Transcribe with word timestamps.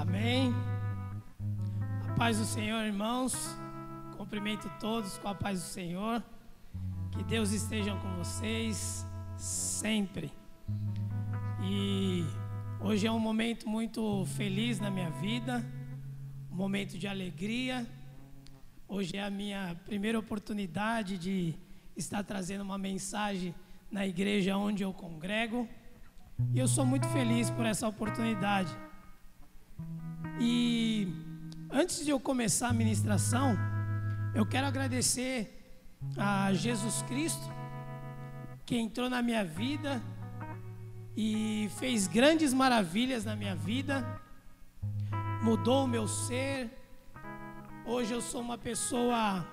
Amém. 0.00 0.54
A 2.08 2.14
paz 2.14 2.38
do 2.38 2.46
Senhor, 2.46 2.82
irmãos. 2.86 3.54
Cumprimento 4.16 4.66
todos 4.80 5.18
com 5.18 5.28
a 5.28 5.34
paz 5.34 5.60
do 5.60 5.66
Senhor. 5.66 6.24
Que 7.12 7.22
Deus 7.22 7.52
esteja 7.52 7.94
com 7.94 8.08
vocês 8.16 9.06
sempre. 9.36 10.32
E 11.62 12.24
hoje 12.80 13.06
é 13.06 13.12
um 13.12 13.18
momento 13.18 13.68
muito 13.68 14.24
feliz 14.38 14.80
na 14.80 14.90
minha 14.90 15.10
vida, 15.10 15.62
um 16.50 16.56
momento 16.56 16.96
de 16.96 17.06
alegria. 17.06 17.86
Hoje 18.88 19.18
é 19.18 19.22
a 19.22 19.30
minha 19.30 19.76
primeira 19.84 20.18
oportunidade 20.18 21.18
de 21.18 21.54
estar 21.94 22.24
trazendo 22.24 22.62
uma 22.62 22.78
mensagem 22.78 23.54
na 23.92 24.06
igreja 24.06 24.56
onde 24.56 24.82
eu 24.82 24.94
congrego. 24.94 25.68
E 26.54 26.58
eu 26.58 26.66
sou 26.66 26.86
muito 26.86 27.06
feliz 27.08 27.50
por 27.50 27.66
essa 27.66 27.86
oportunidade. 27.86 28.74
E 30.42 31.06
antes 31.70 32.02
de 32.02 32.10
eu 32.10 32.18
começar 32.18 32.68
a 32.68 32.72
ministração, 32.72 33.58
eu 34.34 34.46
quero 34.46 34.66
agradecer 34.66 35.78
a 36.16 36.50
Jesus 36.54 37.02
Cristo, 37.02 37.46
que 38.64 38.74
entrou 38.78 39.10
na 39.10 39.20
minha 39.20 39.44
vida 39.44 40.02
e 41.14 41.70
fez 41.78 42.06
grandes 42.06 42.54
maravilhas 42.54 43.26
na 43.26 43.36
minha 43.36 43.54
vida, 43.54 44.18
mudou 45.42 45.84
o 45.84 45.88
meu 45.88 46.08
ser. 46.08 46.70
Hoje 47.84 48.14
eu 48.14 48.22
sou 48.22 48.40
uma 48.40 48.56
pessoa 48.56 49.46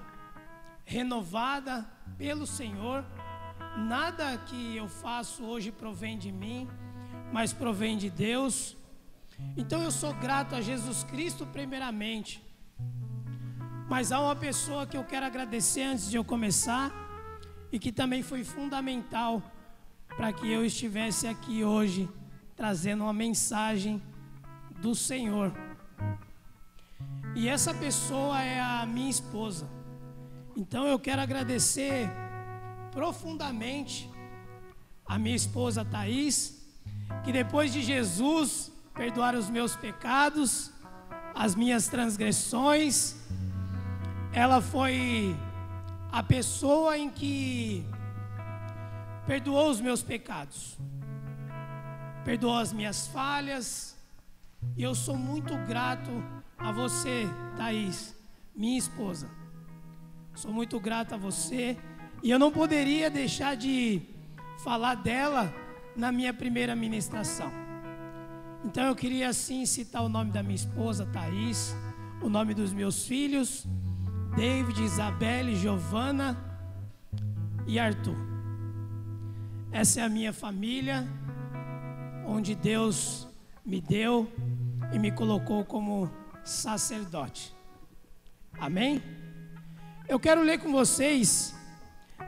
renovada 0.86 1.86
pelo 2.18 2.48
Senhor. 2.48 3.04
Nada 3.78 4.38
que 4.38 4.78
eu 4.78 4.88
faço 4.88 5.44
hoje 5.44 5.70
provém 5.70 6.18
de 6.18 6.32
mim, 6.32 6.66
mas 7.34 7.52
provém 7.52 7.98
de 7.98 8.10
Deus. 8.10 8.77
Então 9.56 9.82
eu 9.84 9.92
sou 9.92 10.14
grato 10.14 10.56
a 10.56 10.62
Jesus 10.62 11.04
Cristo 11.04 11.46
primeiramente. 11.46 12.44
Mas 13.90 14.12
há 14.12 14.20
uma 14.20 14.36
pessoa 14.36 14.86
que 14.86 14.98
eu 14.98 15.04
quero 15.04 15.26
agradecer 15.26 15.84
antes 15.84 16.10
de 16.10 16.18
eu 16.18 16.24
começar 16.24 16.92
e 17.72 17.80
que 17.80 17.92
também 17.92 18.22
foi 18.22 18.44
fundamental 18.44 19.42
para 20.16 20.34
que 20.34 20.50
eu 20.52 20.66
estivesse 20.66 21.28
aqui 21.28 21.64
hoje 21.64 22.10
trazendo 22.56 23.04
uma 23.04 23.14
mensagem 23.14 24.02
do 24.82 24.94
Senhor. 24.96 25.54
E 27.36 27.48
essa 27.48 27.74
pessoa 27.74 28.42
é 28.42 28.60
a 28.60 28.86
minha 28.86 29.10
esposa. 29.10 29.70
Então 30.56 30.88
eu 30.88 31.00
quero 31.00 31.22
agradecer 31.22 32.10
profundamente 32.92 34.10
a 35.06 35.20
minha 35.20 35.36
esposa 35.36 35.86
Thaís, 35.86 36.68
que 37.24 37.32
depois 37.32 37.72
de 37.72 37.82
Jesus 37.82 38.72
perdoar 38.98 39.36
os 39.36 39.48
meus 39.48 39.76
pecados, 39.76 40.72
as 41.36 41.54
minhas 41.54 41.88
transgressões. 41.88 43.16
Ela 44.34 44.60
foi 44.60 45.36
a 46.12 46.24
pessoa 46.24 46.98
em 46.98 47.10
que 47.10 47.86
perdoou 49.28 49.70
os 49.70 49.80
meus 49.80 50.02
pecados, 50.02 50.78
perdoou 52.26 52.58
as 52.58 52.74
minhas 52.74 53.08
falhas, 53.08 53.96
e 54.76 54.82
eu 54.82 54.96
sou 54.96 55.16
muito 55.16 55.56
grato 55.68 56.12
a 56.58 56.72
você, 56.72 57.28
Thaís, 57.56 58.16
minha 58.56 58.80
esposa. 58.80 59.30
Sou 60.34 60.52
muito 60.52 60.80
grato 60.80 61.14
a 61.14 61.18
você, 61.18 61.78
e 62.24 62.32
eu 62.32 62.40
não 62.40 62.52
poderia 62.52 63.12
deixar 63.12 63.56
de 63.56 64.02
falar 64.64 64.96
dela 64.96 65.54
na 65.96 66.12
minha 66.12 66.34
primeira 66.34 66.76
ministração. 66.76 67.67
Então 68.66 68.86
eu 68.86 68.96
queria 68.96 69.30
assim 69.30 69.66
citar 69.66 70.04
o 70.04 70.10
nome 70.10 70.32
da 70.32 70.42
minha 70.42 70.56
esposa, 70.56 71.06
Thaís, 71.06 71.76
o 72.22 72.30
nome 72.30 72.54
dos 72.54 72.74
meus 72.74 73.06
filhos, 73.06 73.66
David, 74.36 74.82
Isabelle, 74.84 75.56
Giovana 75.56 76.38
e 77.66 77.80
Arthur. 77.80 78.18
Essa 79.72 80.02
é 80.02 80.04
a 80.04 80.10
minha 80.10 80.34
família, 80.34 81.08
onde 82.26 82.56
Deus 82.56 83.28
me 83.66 83.80
deu 83.80 84.32
e 84.94 85.00
me 85.00 85.12
colocou 85.12 85.64
como 85.64 86.10
sacerdote. 86.44 87.54
Amém? 88.60 89.02
Eu 90.08 90.20
quero 90.20 90.42
ler 90.42 90.60
com 90.60 90.72
vocês. 90.72 91.54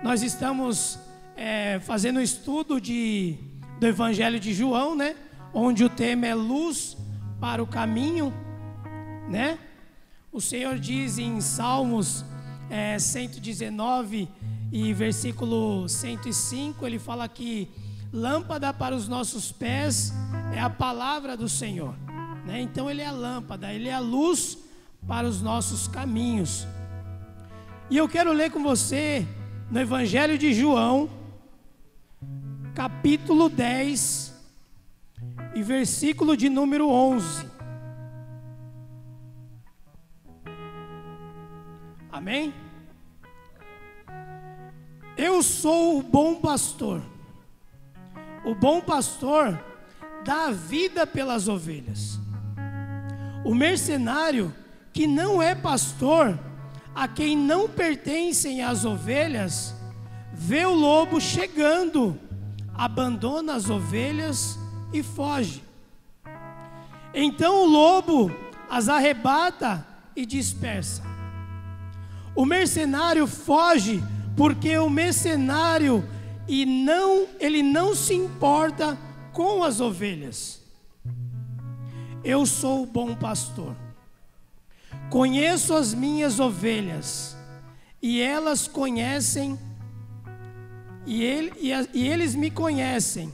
Nós 0.03 0.21
estamos 0.21 0.99
é, 1.35 1.79
fazendo 1.79 2.19
um 2.19 2.21
estudo 2.21 2.79
de, 2.79 3.37
do 3.79 3.87
Evangelho 3.87 4.39
de 4.39 4.53
João, 4.53 4.95
né? 4.95 5.15
Onde 5.53 5.83
o 5.83 5.89
tema 5.89 6.27
é 6.27 6.35
luz 6.35 6.97
para 7.39 7.61
o 7.61 7.67
caminho, 7.67 8.33
né? 9.29 9.57
O 10.31 10.39
Senhor 10.39 10.77
diz 10.77 11.17
em 11.17 11.41
Salmos 11.41 12.23
é, 12.69 12.99
119 12.99 14.29
e 14.71 14.93
versículo 14.93 15.89
105, 15.89 16.85
ele 16.85 16.99
fala 16.99 17.27
que 17.27 17.67
lâmpada 18.13 18.71
para 18.73 18.95
os 18.95 19.07
nossos 19.07 19.51
pés 19.51 20.13
é 20.53 20.59
a 20.59 20.69
palavra 20.69 21.35
do 21.35 21.49
Senhor, 21.49 21.95
né? 22.45 22.61
Então 22.61 22.89
ele 22.89 23.01
é 23.01 23.07
a 23.07 23.11
lâmpada, 23.11 23.73
ele 23.73 23.89
é 23.89 23.93
a 23.93 23.99
luz 23.99 24.57
para 25.07 25.27
os 25.27 25.41
nossos 25.41 25.87
caminhos. 25.87 26.67
E 27.89 27.97
eu 27.97 28.07
quero 28.07 28.31
ler 28.31 28.51
com 28.51 28.61
você 28.61 29.25
no 29.71 29.79
Evangelho 29.79 30.37
de 30.37 30.53
João, 30.53 31.09
capítulo 32.75 33.49
10, 33.49 34.38
e 35.59 35.63
versículo 35.63 36.37
de 36.37 36.47
número 36.47 36.87
11. 36.87 37.45
Amém? 42.09 42.53
Eu 45.17 45.43
sou 45.43 45.99
o 45.99 46.01
bom 46.01 46.35
pastor. 46.35 47.01
O 48.45 48.55
bom 48.55 48.79
pastor 48.79 49.61
dá 50.23 50.45
a 50.45 50.51
vida 50.51 51.05
pelas 51.05 51.49
ovelhas. 51.49 52.17
O 53.43 53.53
mercenário 53.53 54.55
que 54.93 55.05
não 55.05 55.41
é 55.41 55.53
pastor, 55.53 56.39
a 56.95 57.05
quem 57.05 57.35
não 57.35 57.67
pertencem 57.67 58.63
as 58.63 58.85
ovelhas, 58.85 59.75
vê 60.31 60.65
o 60.65 60.73
lobo 60.73 61.19
chegando, 61.19 62.17
abandona 62.73 63.55
as 63.55 63.69
ovelhas 63.69 64.57
e 64.91 65.03
foge. 65.03 65.63
Então 67.13 67.63
o 67.63 67.65
lobo 67.65 68.31
as 68.69 68.87
arrebata 68.87 69.85
e 70.15 70.25
dispersa. 70.25 71.03
O 72.35 72.45
mercenário 72.45 73.25
foge 73.25 74.03
porque 74.37 74.77
o 74.77 74.89
mercenário 74.89 76.07
e 76.47 76.65
não 76.65 77.27
ele 77.39 77.61
não 77.61 77.95
se 77.95 78.13
importa 78.13 78.97
com 79.33 79.63
as 79.63 79.79
ovelhas. 79.79 80.61
Eu 82.23 82.45
sou 82.45 82.83
o 82.83 82.85
bom 82.85 83.15
pastor. 83.15 83.75
Conheço 85.09 85.73
as 85.73 85.93
minhas 85.93 86.39
ovelhas 86.39 87.35
e 88.01 88.21
elas 88.21 88.67
conhecem 88.67 89.57
e, 91.05 91.23
ele, 91.23 91.51
e, 91.59 91.71
e 91.93 92.07
eles 92.07 92.35
me 92.35 92.51
conhecem 92.51 93.33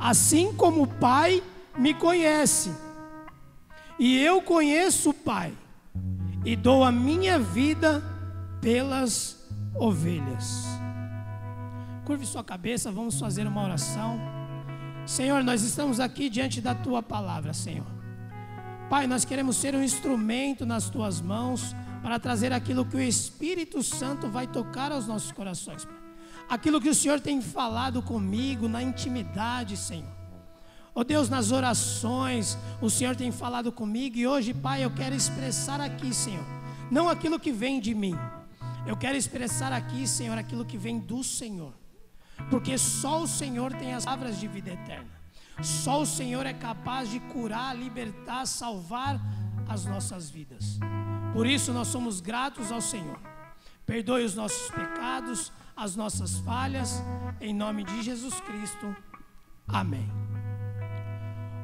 assim 0.00 0.54
como 0.54 0.82
o 0.82 0.86
Pai 0.86 1.42
me 1.76 1.92
conhece. 1.92 2.74
E 3.98 4.18
eu 4.18 4.40
conheço 4.40 5.10
o 5.10 5.14
Pai, 5.14 5.52
e 6.44 6.56
dou 6.56 6.82
a 6.82 6.90
minha 6.90 7.38
vida 7.38 8.02
pelas 8.60 9.46
ovelhas. 9.74 10.64
Curve 12.06 12.26
sua 12.26 12.42
cabeça, 12.42 12.90
vamos 12.90 13.20
fazer 13.20 13.46
uma 13.46 13.62
oração. 13.62 14.18
Senhor, 15.06 15.44
nós 15.44 15.62
estamos 15.62 16.00
aqui 16.00 16.30
diante 16.30 16.60
da 16.60 16.74
tua 16.74 17.02
palavra, 17.02 17.52
Senhor. 17.52 17.86
Pai, 18.88 19.06
nós 19.06 19.24
queremos 19.24 19.56
ser 19.56 19.74
um 19.74 19.82
instrumento 19.82 20.64
nas 20.64 20.88
tuas 20.88 21.20
mãos 21.20 21.76
para 22.02 22.18
trazer 22.18 22.52
aquilo 22.52 22.84
que 22.84 22.96
o 22.96 23.00
Espírito 23.00 23.82
Santo 23.82 24.28
vai 24.28 24.46
tocar 24.46 24.90
aos 24.90 25.06
nossos 25.06 25.30
corações. 25.30 25.84
Pai 25.84 25.99
aquilo 26.50 26.80
que 26.80 26.88
o 26.88 26.94
Senhor 26.94 27.20
tem 27.20 27.40
falado 27.40 28.02
comigo 28.02 28.68
na 28.68 28.82
intimidade, 28.82 29.76
Senhor. 29.76 30.10
Oh 30.92 31.04
Deus, 31.04 31.28
nas 31.28 31.52
orações, 31.52 32.58
o 32.82 32.90
Senhor 32.90 33.14
tem 33.14 33.30
falado 33.30 33.70
comigo 33.70 34.18
e 34.18 34.26
hoje, 34.26 34.52
Pai, 34.52 34.84
eu 34.84 34.90
quero 34.90 35.14
expressar 35.14 35.80
aqui, 35.80 36.12
Senhor, 36.12 36.44
não 36.90 37.08
aquilo 37.08 37.38
que 37.38 37.52
vem 37.52 37.80
de 37.80 37.94
mim, 37.94 38.18
eu 38.84 38.96
quero 38.96 39.16
expressar 39.16 39.72
aqui, 39.72 40.06
Senhor, 40.08 40.36
aquilo 40.36 40.64
que 40.64 40.76
vem 40.76 40.98
do 40.98 41.22
Senhor, 41.22 41.72
porque 42.50 42.76
só 42.76 43.22
o 43.22 43.28
Senhor 43.28 43.72
tem 43.72 43.94
as 43.94 44.04
palavras 44.04 44.40
de 44.40 44.48
vida 44.48 44.70
eterna, 44.70 45.08
só 45.62 46.02
o 46.02 46.06
Senhor 46.06 46.44
é 46.44 46.52
capaz 46.52 47.08
de 47.08 47.20
curar, 47.20 47.76
libertar, 47.76 48.44
salvar 48.44 49.20
as 49.68 49.84
nossas 49.86 50.28
vidas. 50.28 50.80
Por 51.32 51.46
isso 51.46 51.72
nós 51.72 51.86
somos 51.86 52.20
gratos 52.20 52.72
ao 52.72 52.80
Senhor. 52.80 53.18
Perdoe 53.86 54.24
os 54.24 54.34
nossos 54.34 54.70
pecados, 54.70 55.52
as 55.80 55.96
nossas 55.96 56.36
falhas, 56.40 57.02
em 57.40 57.54
nome 57.54 57.84
de 57.84 58.02
Jesus 58.02 58.38
Cristo. 58.42 58.94
Amém. 59.66 60.06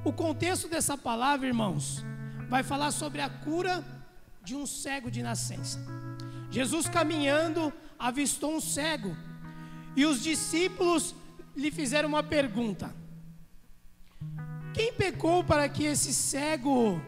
O 0.02 0.10
contexto 0.10 0.68
dessa 0.68 0.96
palavra, 0.96 1.46
irmãos, 1.46 2.02
vai 2.48 2.62
falar 2.62 2.92
sobre 2.92 3.20
a 3.20 3.28
cura 3.28 3.84
de 4.42 4.56
um 4.56 4.64
cego 4.64 5.10
de 5.10 5.22
nascença. 5.22 5.78
Jesus 6.50 6.88
caminhando 6.88 7.70
avistou 7.98 8.56
um 8.56 8.60
cego 8.60 9.14
e 9.94 10.06
os 10.06 10.22
discípulos 10.22 11.14
lhe 11.54 11.70
fizeram 11.70 12.08
uma 12.08 12.22
pergunta: 12.22 12.96
Quem 14.72 14.94
pecou 14.94 15.44
para 15.44 15.68
que 15.68 15.84
esse 15.84 16.14
cego, 16.14 17.02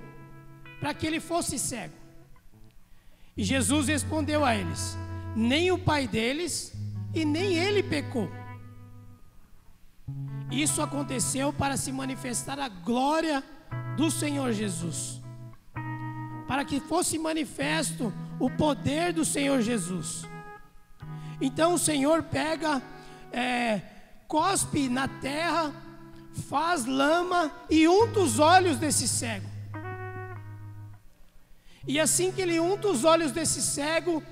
para 0.79 0.93
que 0.93 1.07
ele 1.07 1.21
fosse 1.21 1.59
cego? 1.59 1.95
E 3.35 3.43
Jesus 3.43 3.89
respondeu 3.89 4.45
a 4.45 4.55
eles: 4.55 4.95
Nem 5.35 5.73
o 5.73 5.79
pai 5.79 6.07
deles 6.07 6.77
e 7.15 7.25
nem 7.25 7.55
ele 7.55 7.83
pecou. 7.83 8.31
Isso 10.51 10.81
aconteceu 10.81 11.53
para 11.53 11.77
se 11.77 11.93
manifestar 11.93 12.59
a 12.59 12.69
glória 12.69 13.43
do 13.97 14.11
Senhor 14.11 14.53
Jesus, 14.53 15.21
para 16.47 16.65
que 16.65 16.81
fosse 16.81 17.19
manifesto 17.19 18.13
o 18.41 18.49
poder 18.51 19.13
do 19.13 19.25
Senhor 19.25 19.61
Jesus. 19.61 20.23
Então 21.41 21.75
o 21.75 21.79
Senhor 21.79 22.23
pega, 22.23 22.83
é, 23.33 23.83
cospe 24.27 24.89
na 24.89 25.07
terra, 25.07 25.73
faz 26.49 26.87
lama 26.87 27.53
e 27.69 27.87
unta 27.87 28.21
os 28.21 28.39
olhos 28.39 28.79
desse 28.79 29.07
cego. 29.07 29.49
E 31.87 31.99
assim 31.99 32.31
que 32.33 32.41
ele 32.41 32.59
unta 32.61 32.89
os 32.89 33.05
olhos 33.05 33.33
desse 33.33 33.63
cego, 33.63 34.23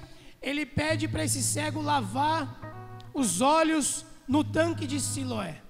ele 0.43 0.67
pede 0.67 1.09
para 1.09 1.25
esse 1.25 1.43
cego 1.43 1.81
lavar 1.81 2.66
os 3.17 3.41
olhos 3.41 4.05
no 4.29 4.45
tanque 4.45 4.87
de 4.87 5.01
Siloé. 5.01 5.63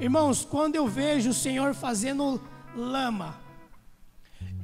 Irmãos, 0.00 0.46
quando 0.46 0.74
eu 0.74 0.88
vejo 0.88 1.30
o 1.30 1.34
Senhor 1.34 1.74
fazendo 1.74 2.40
lama, 2.74 3.38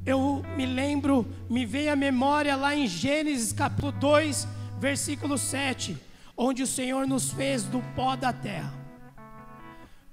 eu 0.06 0.42
me 0.56 0.64
lembro, 0.64 1.26
me 1.50 1.66
vem 1.66 1.90
à 1.90 1.94
memória 1.94 2.56
lá 2.56 2.74
em 2.74 2.86
Gênesis 2.86 3.52
capítulo 3.52 3.92
2, 3.92 4.48
versículo 4.80 5.36
7, 5.36 5.96
onde 6.34 6.62
o 6.62 6.66
Senhor 6.66 7.06
nos 7.06 7.30
fez 7.30 7.64
do 7.64 7.82
pó 7.94 8.16
da 8.16 8.32
terra. 8.32 8.72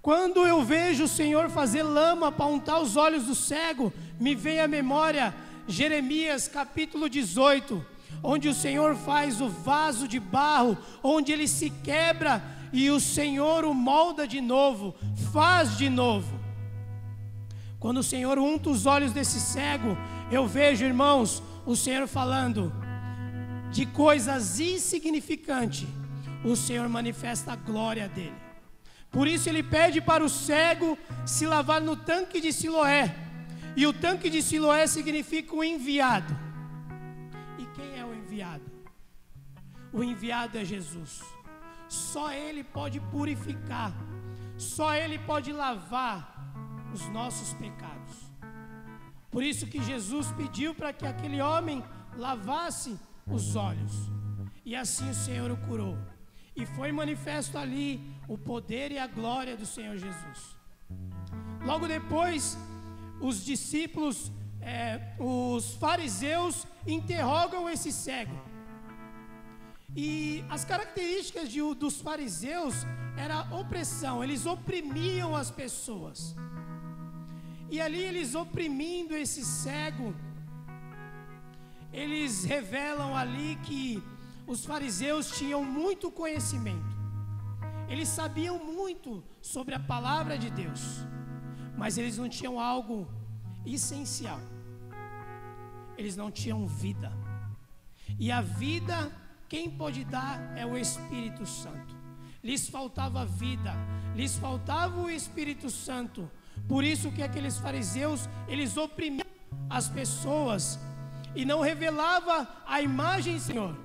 Quando 0.02 0.46
eu 0.46 0.62
vejo 0.62 1.06
o 1.06 1.08
Senhor 1.08 1.50
fazer 1.50 1.84
lama 1.84 2.34
para 2.34 2.48
untar 2.48 2.82
os 2.82 2.98
olhos 2.98 3.26
do 3.26 3.36
cego, 3.36 3.94
me 4.20 4.36
vem 4.36 4.60
à 4.60 4.68
memória 4.68 5.34
Jeremias 5.68 6.50
capítulo 6.50 7.10
18, 7.10 7.86
onde 8.24 8.48
o 8.48 8.54
Senhor 8.54 8.96
faz 8.96 9.42
o 9.42 9.50
vaso 9.50 10.08
de 10.08 10.20
barro, 10.20 10.78
onde 11.04 11.32
ele 11.32 11.48
se 11.48 11.70
quebra 11.70 12.44
e 12.72 12.90
o 12.90 13.00
Senhor 13.00 13.66
o 13.66 13.74
molda 13.74 14.28
de 14.28 14.42
novo, 14.42 14.96
faz 15.32 15.78
de 15.78 15.90
novo. 15.90 16.40
Quando 17.80 18.00
o 18.00 18.04
Senhor 18.04 18.38
unta 18.38 18.70
os 18.70 18.86
olhos 18.86 19.14
desse 19.14 19.40
cego, 19.40 19.98
eu 20.32 20.46
vejo, 20.46 20.86
irmãos, 20.86 21.42
o 21.66 21.76
Senhor 21.76 22.08
falando 22.08 22.74
de 23.72 23.86
coisas 23.86 24.60
insignificantes, 24.60 25.88
o 26.44 26.56
Senhor 26.56 26.88
manifesta 26.90 27.54
a 27.54 27.56
glória 27.56 28.10
dele. 28.10 28.50
Por 29.12 29.28
isso 29.28 29.50
ele 29.50 29.64
pede 29.64 30.02
para 30.02 30.24
o 30.24 30.30
cego 30.30 30.98
se 31.26 31.46
lavar 31.46 31.82
no 31.82 31.96
tanque 31.96 32.40
de 32.40 32.54
Siloé. 32.54 33.16
E 33.76 33.88
o 33.88 33.94
tanque 33.94 34.30
de 34.30 34.42
Siloé 34.42 34.86
significa 34.88 35.56
o 35.56 35.64
enviado. 35.64 36.38
Enviado? 38.40 38.72
O 39.92 40.02
enviado 40.02 40.58
é 40.58 40.64
Jesus. 40.64 41.22
Só 41.90 42.32
Ele 42.32 42.64
pode 42.64 42.98
purificar, 43.14 43.92
só 44.58 44.96
Ele 44.96 45.20
pode 45.20 45.52
lavar 45.52 46.18
os 46.94 47.06
nossos 47.10 47.54
pecados. 47.54 48.16
Por 49.30 49.44
isso 49.44 49.68
que 49.68 49.84
Jesus 49.84 50.32
pediu 50.32 50.74
para 50.74 50.94
que 50.94 51.06
aquele 51.06 51.42
homem 51.42 51.84
lavasse 52.16 52.98
os 53.28 53.58
olhos, 53.58 53.94
e 54.64 54.74
assim 54.74 55.10
o 55.10 55.14
Senhor 55.14 55.52
o 55.52 55.58
curou. 55.58 55.98
E 56.56 56.66
foi 56.66 56.94
manifesto 56.94 57.58
ali 57.58 57.90
o 58.28 58.38
poder 58.38 58.90
e 58.94 59.00
a 59.00 59.08
glória 59.08 59.58
do 59.58 59.66
Senhor 59.66 59.98
Jesus. 59.98 60.58
Logo 61.66 61.88
depois, 61.88 62.58
os 63.20 63.44
discípulos, 63.44 64.32
é, 64.62 65.16
os 65.20 65.76
fariseus, 65.76 66.66
interrogam 66.86 67.70
esse 67.70 67.92
cego. 67.92 68.36
E 69.96 70.44
as 70.50 70.64
características 70.64 71.50
de, 71.50 71.62
dos 71.76 72.00
fariseus 72.00 72.76
era 73.18 73.42
opressão, 73.56 74.24
eles 74.24 74.46
oprimiam 74.46 75.36
as 75.36 75.50
pessoas. 75.50 76.36
E 77.72 77.80
ali 77.80 78.02
eles 78.02 78.36
oprimindo 78.36 79.16
esse 79.16 79.44
cego, 79.44 80.16
eles 81.92 82.44
revelam 82.44 83.16
ali 83.16 83.58
que 83.64 84.02
os 84.48 84.66
fariseus 84.66 85.32
tinham 85.38 85.64
muito 85.64 86.12
conhecimento. 86.12 86.98
Eles 87.88 88.08
sabiam 88.08 88.64
muito 88.64 89.24
sobre 89.42 89.74
a 89.74 89.80
palavra 89.80 90.38
de 90.38 90.50
Deus, 90.52 91.06
mas 91.76 91.98
eles 91.98 92.18
não 92.18 92.30
tinham 92.30 92.60
algo 92.60 93.08
essencial. 93.74 94.40
Eles 95.98 96.16
não 96.16 96.32
tinham 96.32 96.68
vida. 96.68 97.12
E 98.18 98.32
a 98.32 98.42
vida 98.42 99.12
quem 99.50 99.68
pode 99.70 100.04
dar 100.06 100.56
é 100.56 100.64
o 100.66 100.78
Espírito 100.78 101.46
Santo. 101.46 101.98
Lhes 102.44 102.70
faltava 102.70 103.26
vida, 103.26 103.74
lhes 104.16 104.38
faltava 104.38 105.02
o 105.02 105.10
Espírito 105.10 105.72
Santo. 105.72 106.30
Por 106.68 106.84
isso 106.84 107.12
que 107.12 107.24
aqueles 107.24 107.58
fariseus, 107.58 108.30
eles 108.48 108.78
oprimiam 108.78 109.26
as 109.70 109.90
pessoas 109.90 110.80
e 111.36 111.44
não 111.46 111.62
revelava 111.62 112.48
a 112.66 112.80
imagem 112.82 113.36
do 113.36 113.42
Senhor. 113.42 113.76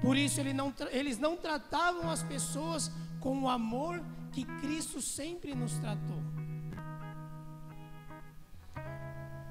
Por 0.00 0.16
isso 0.16 0.40
ele 0.40 0.54
não, 0.54 0.72
eles 0.90 1.18
não 1.18 1.36
tratavam 1.36 2.10
as 2.10 2.22
pessoas 2.22 2.90
com 3.20 3.42
o 3.42 3.48
amor 3.48 4.02
que 4.32 4.44
Cristo 4.44 5.02
sempre 5.02 5.54
nos 5.54 5.74
tratou. 5.78 6.29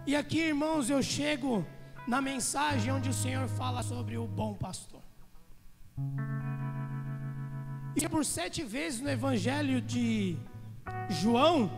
E 0.09 0.15
aqui, 0.15 0.39
irmãos, 0.39 0.89
eu 0.89 1.03
chego 1.03 1.63
na 2.07 2.19
mensagem 2.19 2.91
onde 2.91 3.09
o 3.09 3.13
Senhor 3.13 3.47
fala 3.47 3.83
sobre 3.83 4.17
o 4.17 4.25
bom 4.25 4.55
pastor. 4.55 5.03
E 7.95 8.09
por 8.09 8.25
sete 8.25 8.63
vezes 8.63 9.01
no 9.01 9.09
Evangelho 9.11 9.79
de 9.79 10.35
João, 11.11 11.71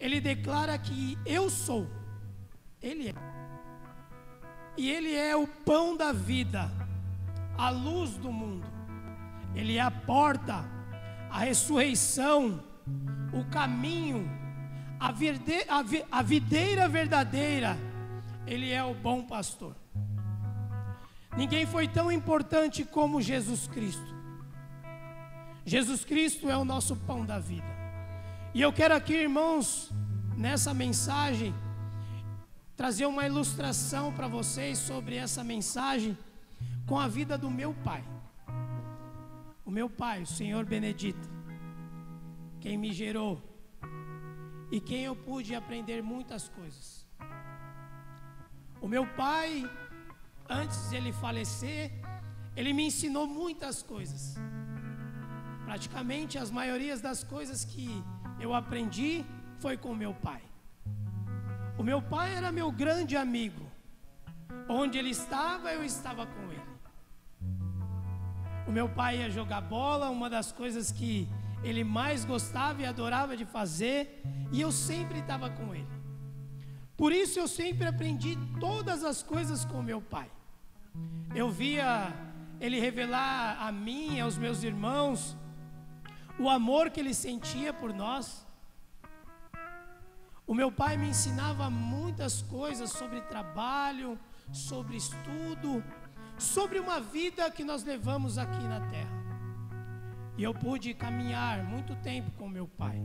ele 0.00 0.18
declara 0.18 0.78
que 0.78 1.18
eu 1.26 1.50
sou. 1.50 1.86
Ele 2.80 3.10
é. 3.10 3.14
E 4.78 4.90
ele 4.90 5.14
é 5.14 5.36
o 5.36 5.46
pão 5.46 5.94
da 5.94 6.10
vida, 6.10 6.70
a 7.58 7.68
luz 7.68 8.12
do 8.12 8.32
mundo. 8.32 8.66
Ele 9.54 9.76
é 9.76 9.82
a 9.82 9.90
porta, 9.90 10.64
a 11.28 11.40
ressurreição, 11.40 12.64
o 13.30 13.44
caminho, 13.50 14.26
a, 14.98 15.12
verde, 15.12 15.64
a, 15.68 16.18
a 16.18 16.22
videira 16.22 16.88
verdadeira. 16.88 17.76
Ele 18.46 18.70
é 18.70 18.82
o 18.82 18.94
bom 18.94 19.22
pastor. 19.22 19.76
Ninguém 21.36 21.66
foi 21.66 21.86
tão 21.86 22.10
importante 22.10 22.84
como 22.84 23.22
Jesus 23.22 23.68
Cristo. 23.68 24.16
Jesus 25.64 26.04
Cristo 26.04 26.48
é 26.48 26.56
o 26.56 26.64
nosso 26.64 26.96
pão 26.96 27.24
da 27.24 27.38
vida. 27.38 27.78
E 28.54 28.62
eu 28.62 28.72
quero 28.72 28.94
aqui, 28.94 29.14
irmãos, 29.14 29.92
nessa 30.36 30.72
mensagem, 30.72 31.54
trazer 32.74 33.06
uma 33.06 33.26
ilustração 33.26 34.12
para 34.12 34.26
vocês 34.26 34.78
sobre 34.78 35.16
essa 35.16 35.44
mensagem 35.44 36.16
com 36.86 36.98
a 36.98 37.06
vida 37.06 37.36
do 37.36 37.50
meu 37.50 37.74
pai. 37.84 38.02
O 39.64 39.70
meu 39.70 39.90
pai, 39.90 40.22
o 40.22 40.26
Senhor 40.26 40.64
Benedito, 40.64 41.28
quem 42.60 42.78
me 42.78 42.92
gerou 42.92 43.47
e 44.70 44.80
quem 44.80 45.04
eu 45.04 45.16
pude 45.16 45.54
aprender 45.54 46.02
muitas 46.02 46.48
coisas. 46.48 47.06
O 48.80 48.88
meu 48.88 49.06
pai 49.06 49.68
antes 50.48 50.88
de 50.88 50.96
ele 50.96 51.12
falecer, 51.12 51.92
ele 52.56 52.72
me 52.72 52.86
ensinou 52.86 53.26
muitas 53.26 53.82
coisas. 53.82 54.36
Praticamente 55.64 56.38
as 56.38 56.50
maiorias 56.50 57.00
das 57.00 57.22
coisas 57.22 57.64
que 57.64 58.02
eu 58.40 58.54
aprendi 58.54 59.24
foi 59.58 59.76
com 59.76 59.94
meu 59.94 60.14
pai. 60.14 60.42
O 61.76 61.82
meu 61.82 62.00
pai 62.00 62.34
era 62.34 62.50
meu 62.50 62.72
grande 62.72 63.16
amigo. 63.16 63.66
Onde 64.68 64.98
ele 64.98 65.10
estava, 65.10 65.72
eu 65.72 65.84
estava 65.84 66.26
com 66.26 66.52
ele. 66.52 66.68
O 68.66 68.72
meu 68.72 68.88
pai 68.88 69.18
ia 69.18 69.30
jogar 69.30 69.60
bola, 69.60 70.10
uma 70.10 70.28
das 70.28 70.50
coisas 70.52 70.90
que 70.90 71.28
ele 71.62 71.84
mais 71.84 72.24
gostava 72.24 72.82
e 72.82 72.86
adorava 72.86 73.36
de 73.36 73.44
fazer, 73.44 74.22
e 74.52 74.60
eu 74.60 74.72
sempre 74.72 75.20
estava 75.20 75.50
com 75.50 75.74
ele. 75.74 75.88
Por 76.96 77.12
isso 77.12 77.38
eu 77.38 77.46
sempre 77.46 77.86
aprendi 77.86 78.36
todas 78.58 79.04
as 79.04 79.22
coisas 79.22 79.64
com 79.64 79.82
meu 79.82 80.00
pai. 80.00 80.30
Eu 81.34 81.50
via 81.50 82.12
ele 82.60 82.80
revelar 82.80 83.58
a 83.60 83.70
mim 83.70 84.18
aos 84.20 84.36
meus 84.36 84.62
irmãos 84.62 85.36
o 86.38 86.48
amor 86.48 86.90
que 86.90 87.00
ele 87.00 87.14
sentia 87.14 87.72
por 87.72 87.92
nós, 87.92 88.46
O 90.50 90.54
meu 90.54 90.72
pai 90.72 90.96
me 90.96 91.08
ensinava 91.08 91.68
muitas 91.68 92.40
coisas 92.40 92.90
sobre 92.92 93.20
trabalho, 93.20 94.18
sobre 94.50 94.96
estudo, 94.96 95.84
sobre 96.38 96.78
uma 96.78 96.98
vida 96.98 97.50
que 97.50 97.62
nós 97.62 97.84
levamos 97.84 98.38
aqui 98.38 98.62
na 98.62 98.80
terra. 98.88 99.27
E 100.38 100.42
eu 100.44 100.54
pude 100.54 100.94
caminhar 100.94 101.64
muito 101.64 101.96
tempo 101.96 102.30
com 102.38 102.48
meu 102.48 102.68
pai. 102.68 102.96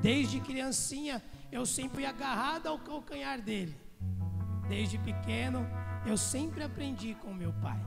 Desde 0.00 0.40
criancinha, 0.40 1.22
eu 1.52 1.66
sempre 1.66 2.06
agarrado 2.06 2.66
ao 2.66 2.78
calcanhar 2.78 3.42
dele. 3.42 3.76
Desde 4.66 4.96
pequeno, 4.96 5.66
eu 6.06 6.16
sempre 6.16 6.64
aprendi 6.64 7.14
com 7.14 7.34
meu 7.34 7.52
pai. 7.52 7.78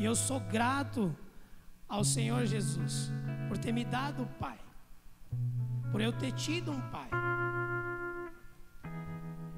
E 0.00 0.04
eu 0.04 0.16
sou 0.16 0.40
grato 0.40 1.16
ao 1.88 2.02
Senhor 2.02 2.46
Jesus 2.46 3.12
por 3.48 3.56
ter 3.56 3.70
me 3.70 3.84
dado 3.84 4.24
o 4.24 4.26
pai. 4.26 4.58
Por 5.92 6.00
eu 6.00 6.12
ter 6.12 6.32
tido 6.32 6.72
um 6.72 6.80
pai. 6.90 7.10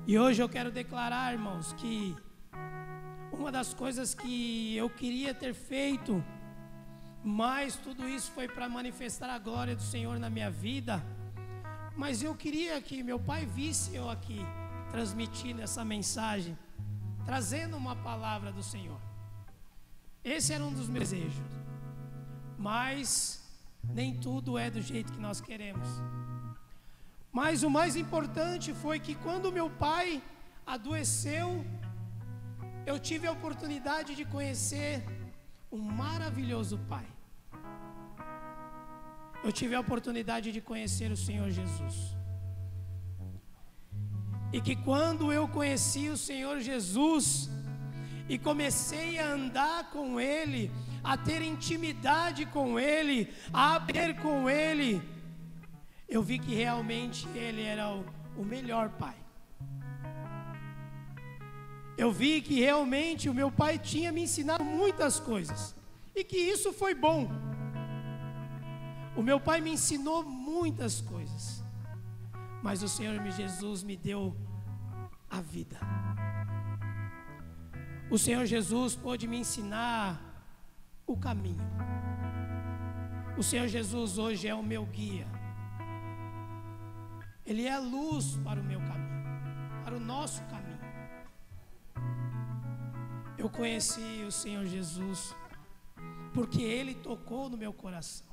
E 0.07 0.19
hoje 0.19 0.43
eu 0.43 0.49
quero 0.49 0.71
declarar, 0.71 1.33
irmãos, 1.33 1.73
que 1.73 2.15
uma 3.33 3.51
das 3.51 3.73
coisas 3.73 4.15
que 4.15 4.77
eu 4.77 4.91
queria 4.91 5.33
ter 5.33 5.55
feito, 5.55 6.23
mas 7.25 7.77
tudo 7.77 8.09
isso 8.09 8.33
foi 8.33 8.49
para 8.49 8.69
manifestar 8.69 9.31
a 9.31 9.39
glória 9.39 9.77
do 9.77 9.83
Senhor 9.83 10.19
na 10.19 10.29
minha 10.29 10.51
vida. 10.51 11.03
Mas 11.97 12.23
eu 12.23 12.35
queria 12.35 12.81
que 12.81 13.03
meu 13.03 13.19
pai 13.19 13.47
visse 13.47 13.95
eu 13.95 14.11
aqui 14.11 14.41
transmitindo 14.91 15.63
essa 15.63 15.85
mensagem, 15.85 16.59
trazendo 17.25 17.77
uma 17.77 17.95
palavra 17.95 18.51
do 18.53 18.63
Senhor. 18.63 19.01
Esse 20.25 20.53
era 20.53 20.65
um 20.65 20.73
dos 20.73 20.89
meus 20.89 21.11
desejos. 21.11 21.47
Mas 22.59 23.43
nem 23.85 24.15
tudo 24.15 24.59
é 24.59 24.71
do 24.71 24.81
jeito 24.81 25.13
que 25.13 25.21
nós 25.21 25.41
queremos. 25.41 25.89
Mas 27.33 27.63
o 27.63 27.71
mais 27.71 27.97
importante 27.97 28.75
foi 28.75 28.99
que 29.01 29.15
quando 29.15 29.53
meu 29.53 29.71
pai 29.71 30.23
adoeceu, 30.67 31.65
eu 32.85 32.99
tive 32.99 33.27
a 33.27 33.33
oportunidade 33.33 34.15
de 34.15 34.25
conhecer 34.25 35.03
um 35.73 35.79
maravilhoso 35.79 36.79
pai. 36.89 37.07
Eu 39.43 39.51
tive 39.51 39.75
a 39.75 39.81
oportunidade 39.81 40.53
de 40.53 40.61
conhecer 40.61 41.11
o 41.11 41.17
Senhor 41.17 41.51
Jesus. 41.51 42.15
E 44.53 44.61
que 44.61 44.77
quando 44.77 45.33
eu 45.33 45.49
conheci 45.49 46.09
o 46.11 46.17
Senhor 46.17 46.61
Jesus 46.61 47.51
e 48.29 48.39
comecei 48.39 49.19
a 49.19 49.33
andar 49.33 49.91
com 49.91 50.21
Ele, 50.21 50.71
a 51.03 51.17
ter 51.17 51.41
intimidade 51.41 52.45
com 52.45 52.79
Ele, 52.79 53.33
a 53.53 53.77
aprender 53.77 54.21
com 54.21 54.49
Ele, 54.49 55.03
eu 56.07 56.23
vi 56.23 56.39
que 56.39 56.55
realmente 56.55 57.27
Ele 57.35 57.63
era 57.63 57.89
o, 57.91 58.05
o 58.37 58.45
melhor 58.45 58.91
pai. 58.91 59.22
Eu 62.03 62.11
vi 62.11 62.33
que 62.47 62.57
realmente 62.69 63.29
o 63.29 63.35
meu 63.41 63.49
pai 63.61 63.75
tinha 63.79 64.11
me 64.11 64.23
ensinado 64.23 64.65
muitas 64.65 65.21
coisas 65.21 65.61
e 66.17 66.25
que 66.25 66.37
isso 66.55 66.73
foi 66.73 66.95
bom. 67.07 67.21
O 69.15 69.23
meu 69.29 69.39
pai 69.49 69.61
me 69.61 69.71
ensinou 69.77 70.25
muitas 70.25 71.01
coisas, 71.01 71.63
mas 72.61 72.83
o 72.83 72.89
Senhor 72.89 73.15
Jesus 73.31 73.85
me 73.85 73.97
deu 73.97 74.37
a 75.31 75.41
vida. 75.41 75.79
O 78.11 78.19
Senhor 78.19 78.47
Jesus 78.47 78.97
pôde 78.97 79.29
me 79.29 79.39
ensinar 79.45 80.21
o 81.07 81.17
caminho. 81.17 81.69
O 83.39 83.45
Senhor 83.45 83.69
Jesus 83.69 84.19
hoje 84.19 84.49
é 84.49 84.55
o 84.55 84.69
meu 84.73 84.85
guia. 84.87 85.29
Ele 87.47 87.65
é 87.65 87.75
a 87.75 87.79
luz 87.79 88.37
para 88.45 88.61
o 88.61 88.65
meu 88.65 88.81
caminho, 88.81 89.25
para 89.85 89.95
o 89.95 90.01
nosso 90.01 90.43
caminho. 90.47 90.72
Eu 93.39 93.49
conheci 93.49 94.25
o 94.27 94.33
Senhor 94.33 94.65
Jesus 94.67 95.35
porque 96.35 96.63
Ele 96.63 96.95
tocou 96.95 97.49
no 97.49 97.57
meu 97.57 97.73
coração. 97.73 98.33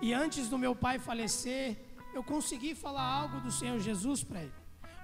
E 0.00 0.12
antes 0.12 0.48
do 0.48 0.58
meu 0.58 0.74
pai 0.74 0.98
falecer, 0.98 1.76
eu 2.12 2.22
consegui 2.22 2.74
falar 2.74 3.02
algo 3.02 3.40
do 3.40 3.52
Senhor 3.52 3.78
Jesus 3.78 4.22
para 4.24 4.42
ele. 4.42 4.52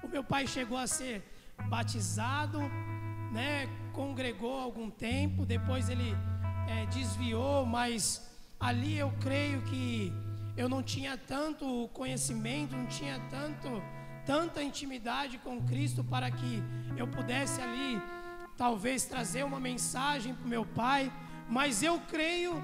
O 0.03 0.09
meu 0.09 0.23
pai 0.23 0.47
chegou 0.47 0.77
a 0.77 0.87
ser 0.87 1.23
batizado, 1.69 2.59
né, 3.33 3.69
congregou 3.93 4.59
algum 4.59 4.91
tempo, 4.91 5.47
depois 5.47 5.89
ele 5.89 6.15
é, 6.69 6.87
desviou, 6.87 7.65
mas 7.65 8.29
ali 8.59 8.99
eu 8.99 9.13
creio 9.21 9.63
que 9.63 10.13
eu 10.57 10.69
não 10.69 10.83
tinha 10.83 11.17
tanto 11.17 11.89
conhecimento, 11.93 12.77
não 12.77 12.87
tinha 12.87 13.21
tanto, 13.31 13.69
tanta 14.29 14.63
intimidade 14.63 15.39
com 15.39 15.63
Cristo 15.63 16.05
para 16.05 16.31
que 16.31 16.63
eu 16.99 17.09
pudesse 17.09 17.63
ali, 17.63 17.99
talvez, 18.59 19.07
trazer 19.07 19.43
uma 19.43 19.59
mensagem 19.59 20.35
para 20.35 20.45
o 20.45 20.49
meu 20.49 20.67
pai, 20.67 21.11
mas 21.49 21.83
eu 21.83 21.99
creio 22.01 22.63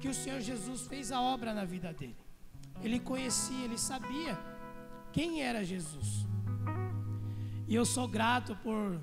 que 0.00 0.08
o 0.08 0.14
Senhor 0.14 0.40
Jesus 0.40 0.86
fez 0.86 1.12
a 1.12 1.20
obra 1.20 1.52
na 1.52 1.66
vida 1.66 1.92
dele. 1.92 2.16
Ele 2.82 2.98
conhecia, 2.98 3.62
ele 3.66 3.76
sabia 3.76 4.38
quem 5.12 5.42
era 5.42 5.62
Jesus. 5.62 6.26
E 7.68 7.74
eu 7.74 7.84
sou 7.84 8.08
grato 8.08 8.56
por 8.56 8.98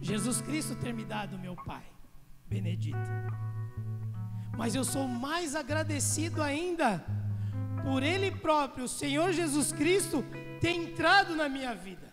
Jesus 0.00 0.40
Cristo 0.40 0.76
ter 0.76 0.94
me 0.94 1.04
dado 1.04 1.36
meu 1.36 1.56
Pai, 1.56 1.84
Benedito. 2.46 3.10
Mas 4.56 4.76
eu 4.76 4.84
sou 4.84 5.08
mais 5.08 5.56
agradecido 5.56 6.40
ainda 6.40 7.04
por 7.82 8.02
Ele 8.02 8.30
próprio, 8.30 8.84
o 8.84 8.88
Senhor 8.88 9.32
Jesus 9.32 9.72
Cristo, 9.72 10.24
ter 10.60 10.70
entrado 10.70 11.34
na 11.34 11.48
minha 11.48 11.74
vida. 11.74 12.12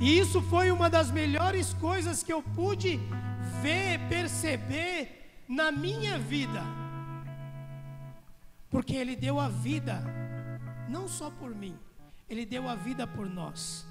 E 0.00 0.18
isso 0.18 0.42
foi 0.42 0.70
uma 0.70 0.90
das 0.90 1.10
melhores 1.10 1.72
coisas 1.74 2.22
que 2.22 2.32
eu 2.32 2.42
pude 2.42 3.00
ver, 3.62 3.98
perceber 4.08 5.42
na 5.48 5.70
minha 5.72 6.18
vida. 6.18 6.62
Porque 8.70 8.94
Ele 8.94 9.16
deu 9.16 9.38
a 9.38 9.48
vida, 9.48 10.02
não 10.88 11.08
só 11.08 11.30
por 11.30 11.54
mim, 11.54 11.78
Ele 12.28 12.44
deu 12.44 12.68
a 12.68 12.74
vida 12.74 13.06
por 13.06 13.28
nós. 13.28 13.86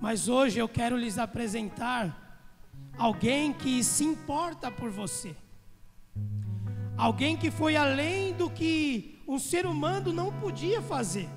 Mas 0.00 0.28
hoje 0.28 0.58
eu 0.58 0.68
quero 0.68 0.96
lhes 0.96 1.18
apresentar 1.18 2.40
alguém 2.96 3.52
que 3.52 3.82
se 3.82 4.04
importa 4.04 4.70
por 4.70 4.90
você, 4.90 5.34
alguém 6.96 7.36
que 7.36 7.50
foi 7.50 7.76
além 7.76 8.32
do 8.32 8.48
que 8.48 9.22
um 9.26 9.38
ser 9.38 9.66
humano 9.66 10.12
não 10.12 10.32
podia 10.32 10.80
fazer, 10.80 11.28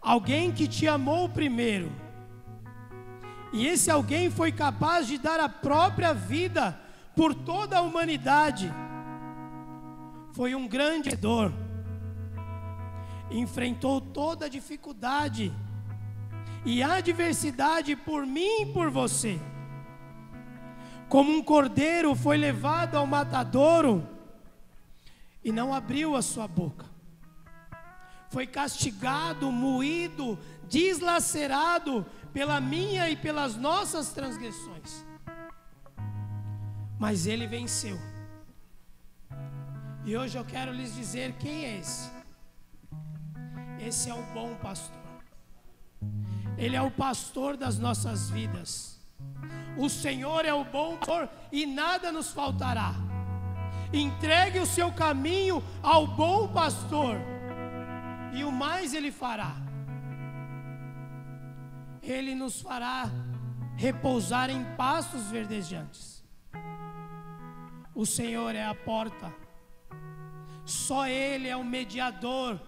alguém 0.00 0.52
que 0.52 0.66
te 0.66 0.88
amou 0.88 1.28
primeiro, 1.28 1.92
e 3.52 3.66
esse 3.66 3.90
alguém 3.90 4.30
foi 4.30 4.50
capaz 4.50 5.06
de 5.06 5.18
dar 5.18 5.38
a 5.38 5.48
própria 5.48 6.14
vida 6.14 6.78
por 7.14 7.34
toda 7.34 7.76
a 7.76 7.82
humanidade. 7.82 8.72
Foi 10.32 10.54
um 10.54 10.66
grande 10.66 11.14
dor, 11.14 11.52
enfrentou 13.30 14.00
toda 14.00 14.46
a 14.46 14.48
dificuldade 14.48 15.52
e 16.64 16.82
adversidade 16.82 17.94
por 17.94 18.24
mim 18.24 18.62
e 18.62 18.66
por 18.72 18.90
você. 18.90 19.38
Como 21.06 21.30
um 21.30 21.42
cordeiro 21.42 22.14
foi 22.14 22.38
levado 22.38 22.96
ao 22.96 23.06
matadouro 23.06 24.08
e 25.44 25.50
não 25.50 25.74
abriu 25.74 26.14
a 26.16 26.22
sua 26.22 26.46
boca. 26.46 26.86
Foi 28.30 28.46
castigado, 28.46 29.50
moído, 29.52 30.38
deslacerado 30.68 32.06
pela 32.32 32.60
minha 32.60 33.10
e 33.10 33.16
pelas 33.16 33.56
nossas 33.56 34.10
transgressões. 34.10 35.04
Mas 36.98 37.26
ele 37.26 37.46
venceu. 37.46 37.98
E 40.04 40.16
hoje 40.16 40.38
eu 40.38 40.44
quero 40.44 40.72
lhes 40.72 40.94
dizer 40.94 41.34
quem 41.34 41.64
é 41.64 41.78
esse. 41.78 42.10
Esse 43.78 44.08
é 44.08 44.14
o 44.14 44.22
bom 44.32 44.54
pastor. 44.56 44.96
Ele 46.56 46.76
é 46.76 46.82
o 46.82 46.90
pastor 46.90 47.56
das 47.56 47.78
nossas 47.78 48.30
vidas. 48.30 48.98
O 49.76 49.88
Senhor 49.88 50.44
é 50.44 50.54
o 50.54 50.64
bom 50.64 50.96
pastor 50.96 51.28
e 51.50 51.66
nada 51.66 52.10
nos 52.10 52.30
faltará. 52.30 53.11
Entregue 53.92 54.58
o 54.58 54.66
seu 54.66 54.90
caminho 54.90 55.62
ao 55.82 56.06
bom 56.06 56.48
pastor, 56.48 57.16
e 58.32 58.42
o 58.44 58.50
mais 58.50 58.94
ele 58.94 59.12
fará. 59.12 59.54
Ele 62.02 62.34
nos 62.34 62.60
fará 62.60 63.10
repousar 63.76 64.50
em 64.50 64.64
pastos 64.76 65.30
verdejantes. 65.30 66.24
O 67.94 68.06
Senhor 68.06 68.54
é 68.54 68.64
a 68.64 68.74
porta, 68.74 69.32
só 70.64 71.06
Ele 71.06 71.48
é 71.48 71.56
o 71.56 71.64
mediador 71.64 72.58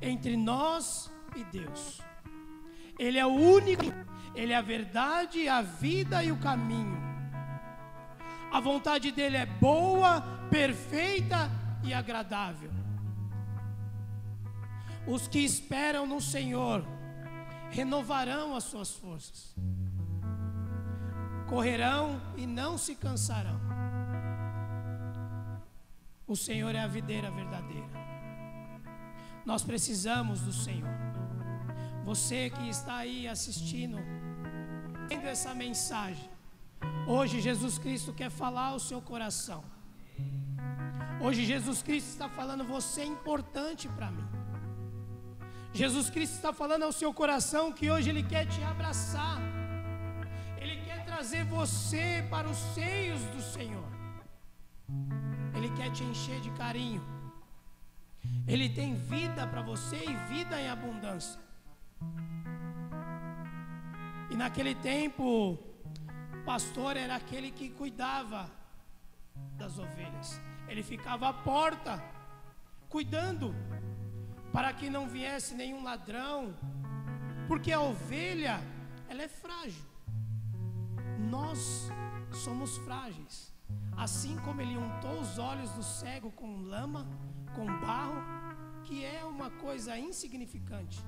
entre 0.00 0.36
nós 0.36 1.12
e 1.34 1.42
Deus. 1.44 2.00
Ele 2.98 3.18
é 3.18 3.26
o 3.26 3.30
único, 3.30 3.84
Ele 4.34 4.52
é 4.52 4.56
a 4.56 4.62
verdade, 4.62 5.48
a 5.48 5.60
vida 5.60 6.22
e 6.22 6.30
o 6.30 6.36
caminho. 6.36 7.07
A 8.50 8.60
vontade 8.60 9.12
dele 9.12 9.36
é 9.36 9.46
boa, 9.46 10.22
perfeita 10.50 11.50
e 11.84 11.92
agradável. 11.92 12.70
Os 15.06 15.28
que 15.28 15.38
esperam 15.38 16.06
no 16.06 16.20
Senhor 16.20 16.84
renovarão 17.70 18.56
as 18.56 18.64
suas 18.64 18.94
forças, 18.94 19.54
correrão 21.48 22.20
e 22.36 22.46
não 22.46 22.76
se 22.76 22.94
cansarão. 22.94 23.58
O 26.26 26.36
Senhor 26.36 26.74
é 26.74 26.80
a 26.80 26.86
videira 26.86 27.30
verdadeira. 27.30 27.88
Nós 29.46 29.62
precisamos 29.62 30.42
do 30.42 30.52
Senhor. 30.52 30.90
Você 32.04 32.50
que 32.50 32.68
está 32.68 32.96
aí 32.96 33.26
assistindo, 33.26 33.96
vendo 35.08 35.26
essa 35.26 35.54
mensagem, 35.54 36.28
hoje 37.06 37.40
Jesus 37.40 37.78
Cristo 37.78 38.12
quer 38.12 38.30
falar 38.30 38.68
ao 38.68 38.78
seu 38.78 39.00
coração. 39.00 39.62
Hoje 41.20 41.44
Jesus 41.44 41.82
Cristo 41.82 42.08
está 42.08 42.28
falando, 42.28 42.64
você 42.64 43.00
é 43.00 43.06
importante 43.06 43.88
para 43.88 44.10
mim. 44.10 44.28
Jesus 45.72 46.08
Cristo 46.10 46.34
está 46.34 46.52
falando 46.52 46.84
ao 46.84 46.92
seu 46.92 47.12
coração 47.12 47.72
que 47.72 47.90
hoje 47.90 48.10
Ele 48.10 48.22
quer 48.22 48.46
te 48.46 48.62
abraçar, 48.62 49.38
Ele 50.60 50.76
quer 50.82 51.04
trazer 51.04 51.44
você 51.44 52.24
para 52.30 52.48
os 52.48 52.56
seios 52.74 53.20
do 53.34 53.42
Senhor, 53.42 53.88
Ele 55.54 55.70
quer 55.70 55.90
te 55.90 56.04
encher 56.04 56.40
de 56.40 56.50
carinho, 56.52 57.02
Ele 58.46 58.68
tem 58.68 58.94
vida 58.94 59.46
para 59.46 59.62
você 59.62 59.96
e 59.96 60.14
vida 60.32 60.60
em 60.60 60.68
abundância. 60.68 61.40
E 64.30 64.36
naquele 64.36 64.74
tempo, 64.74 65.58
pastor 66.48 66.96
era 66.96 67.14
aquele 67.14 67.50
que 67.50 67.68
cuidava 67.68 68.50
das 69.58 69.78
ovelhas, 69.78 70.40
ele 70.66 70.82
ficava 70.82 71.28
à 71.28 71.32
porta, 71.32 72.02
cuidando 72.88 73.54
para 74.50 74.72
que 74.72 74.88
não 74.88 75.06
viesse 75.06 75.54
nenhum 75.54 75.84
ladrão, 75.84 76.56
porque 77.46 77.70
a 77.70 77.82
ovelha, 77.82 78.62
ela 79.10 79.22
é 79.24 79.28
frágil. 79.28 79.84
Nós 81.18 81.90
somos 82.32 82.78
frágeis. 82.78 83.52
Assim 83.94 84.38
como 84.38 84.62
ele 84.62 84.78
untou 84.78 85.20
os 85.20 85.38
olhos 85.38 85.70
do 85.72 85.82
cego 85.82 86.30
com 86.30 86.62
lama, 86.62 87.06
com 87.54 87.66
barro, 87.66 88.22
que 88.84 89.04
é 89.04 89.22
uma 89.22 89.50
coisa 89.50 89.98
insignificante. 89.98 90.98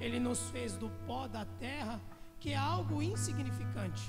Ele 0.00 0.18
nos 0.18 0.50
fez 0.50 0.76
do 0.76 0.90
pó 1.06 1.28
da 1.28 1.44
terra, 1.44 2.00
que 2.40 2.50
é 2.50 2.56
algo 2.56 3.00
insignificante. 3.00 4.02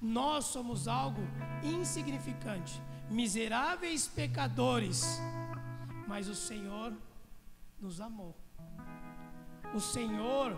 Nós 0.00 0.46
somos 0.46 0.86
algo 0.86 1.22
insignificante, 1.62 2.80
miseráveis 3.10 4.06
pecadores, 4.06 5.20
mas 6.06 6.28
o 6.28 6.34
Senhor 6.34 6.92
nos 7.80 8.00
amou. 8.00 8.36
O 9.74 9.80
Senhor 9.80 10.56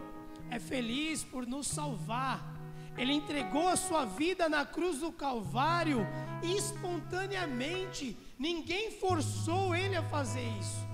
é 0.51 0.59
feliz 0.59 1.25
por 1.25 1.47
nos 1.47 1.67
salvar. 1.67 2.55
Ele 2.97 3.13
entregou 3.13 3.69
a 3.69 3.77
sua 3.77 4.05
vida 4.05 4.49
na 4.49 4.67
cruz 4.67 4.99
do 4.99 5.13
Calvário 5.13 6.01
espontaneamente. 6.43 8.17
Ninguém 8.39 8.91
forçou 8.91 9.75
ele 9.75 9.97
a 9.97 10.03
fazer 10.03 10.47
isso. 10.59 10.87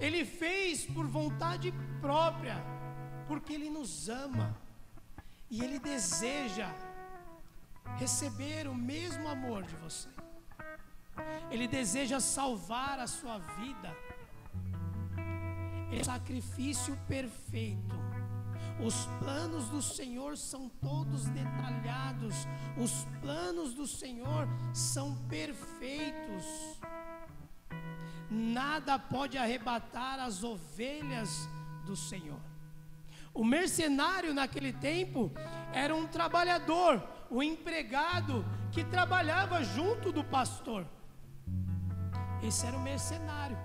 Ele 0.00 0.24
fez 0.24 0.86
por 0.86 1.06
vontade 1.06 1.72
própria, 2.00 2.56
porque 3.28 3.52
ele 3.52 3.70
nos 3.70 4.08
ama 4.08 4.56
e 5.50 5.62
ele 5.62 5.78
deseja 5.78 6.70
receber 7.96 8.68
o 8.68 8.74
mesmo 8.74 9.28
amor 9.28 9.62
de 9.62 9.76
você. 9.76 10.08
Ele 11.50 11.66
deseja 11.66 12.20
salvar 12.20 12.98
a 12.98 13.06
sua 13.06 13.38
vida 13.38 13.96
é 15.92 16.02
sacrifício 16.02 16.96
perfeito. 17.08 17.94
Os 18.84 19.06
planos 19.18 19.68
do 19.68 19.80
Senhor 19.80 20.36
são 20.36 20.68
todos 20.68 21.26
detalhados, 21.28 22.34
os 22.76 23.06
planos 23.22 23.72
do 23.72 23.86
Senhor 23.86 24.46
são 24.74 25.16
perfeitos. 25.28 26.44
Nada 28.30 28.98
pode 28.98 29.38
arrebatar 29.38 30.20
as 30.20 30.44
ovelhas 30.44 31.48
do 31.86 31.96
Senhor. 31.96 32.40
O 33.32 33.44
mercenário 33.44 34.34
naquele 34.34 34.72
tempo 34.72 35.30
era 35.72 35.94
um 35.94 36.06
trabalhador, 36.06 37.02
o 37.30 37.42
empregado 37.42 38.44
que 38.70 38.84
trabalhava 38.84 39.62
junto 39.62 40.12
do 40.12 40.24
pastor. 40.24 40.86
Esse 42.42 42.66
era 42.66 42.76
o 42.76 42.80
mercenário 42.80 43.58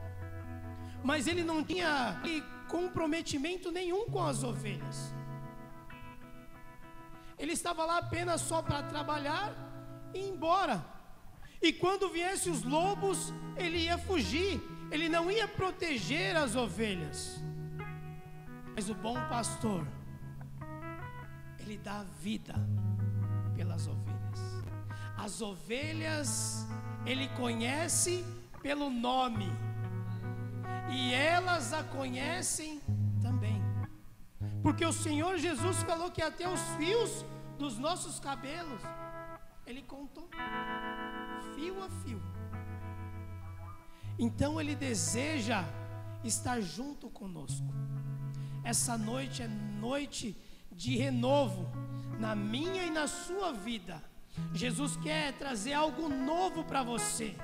mas 1.03 1.27
ele 1.27 1.43
não 1.43 1.63
tinha 1.63 2.21
comprometimento 2.67 3.71
nenhum 3.71 4.09
com 4.09 4.23
as 4.23 4.43
ovelhas. 4.43 5.13
Ele 7.37 7.53
estava 7.53 7.85
lá 7.85 7.97
apenas 7.97 8.41
só 8.41 8.61
para 8.61 8.83
trabalhar 8.83 9.53
e 10.13 10.19
ir 10.19 10.29
embora. 10.29 10.85
E 11.61 11.73
quando 11.73 12.09
viessem 12.09 12.51
os 12.51 12.63
lobos, 12.63 13.33
ele 13.55 13.79
ia 13.79 13.97
fugir, 13.97 14.61
ele 14.91 15.09
não 15.09 15.31
ia 15.31 15.47
proteger 15.47 16.35
as 16.35 16.55
ovelhas. 16.55 17.41
Mas 18.75 18.89
o 18.89 18.95
bom 18.95 19.15
pastor, 19.27 19.85
ele 21.59 21.77
dá 21.77 22.03
vida 22.21 22.55
pelas 23.61 23.87
ovelhas. 23.87 24.39
As 25.15 25.39
ovelhas 25.39 26.65
ele 27.05 27.27
conhece 27.29 28.25
pelo 28.59 28.89
nome 28.89 29.45
e 30.91 31.13
elas 31.13 31.71
a 31.71 31.83
conhecem 31.83 32.81
também. 33.21 33.61
Porque 34.63 34.83
o 34.83 34.91
Senhor 34.91 35.37
Jesus 35.37 35.83
falou 35.83 36.09
que 36.09 36.23
até 36.23 36.49
os 36.49 36.61
fios 36.77 37.23
dos 37.59 37.77
nossos 37.77 38.19
cabelos, 38.19 38.81
Ele 39.67 39.83
contou, 39.83 40.27
fio 41.53 41.83
a 41.83 41.89
fio. 42.01 42.21
Então 44.17 44.59
Ele 44.59 44.75
deseja 44.75 45.63
estar 46.23 46.59
junto 46.61 47.09
conosco. 47.09 47.71
Essa 48.63 48.97
noite 48.97 49.43
é 49.43 49.47
noite 49.47 50.35
de 50.71 50.97
renovo 50.97 51.69
na 52.21 52.35
minha 52.35 52.83
e 52.83 52.91
na 52.91 53.07
sua 53.07 53.51
vida. 53.51 54.01
Jesus 54.53 54.95
quer 54.97 55.33
trazer 55.33 55.73
algo 55.73 56.07
novo 56.07 56.63
para 56.63 56.83
você. 56.83 57.35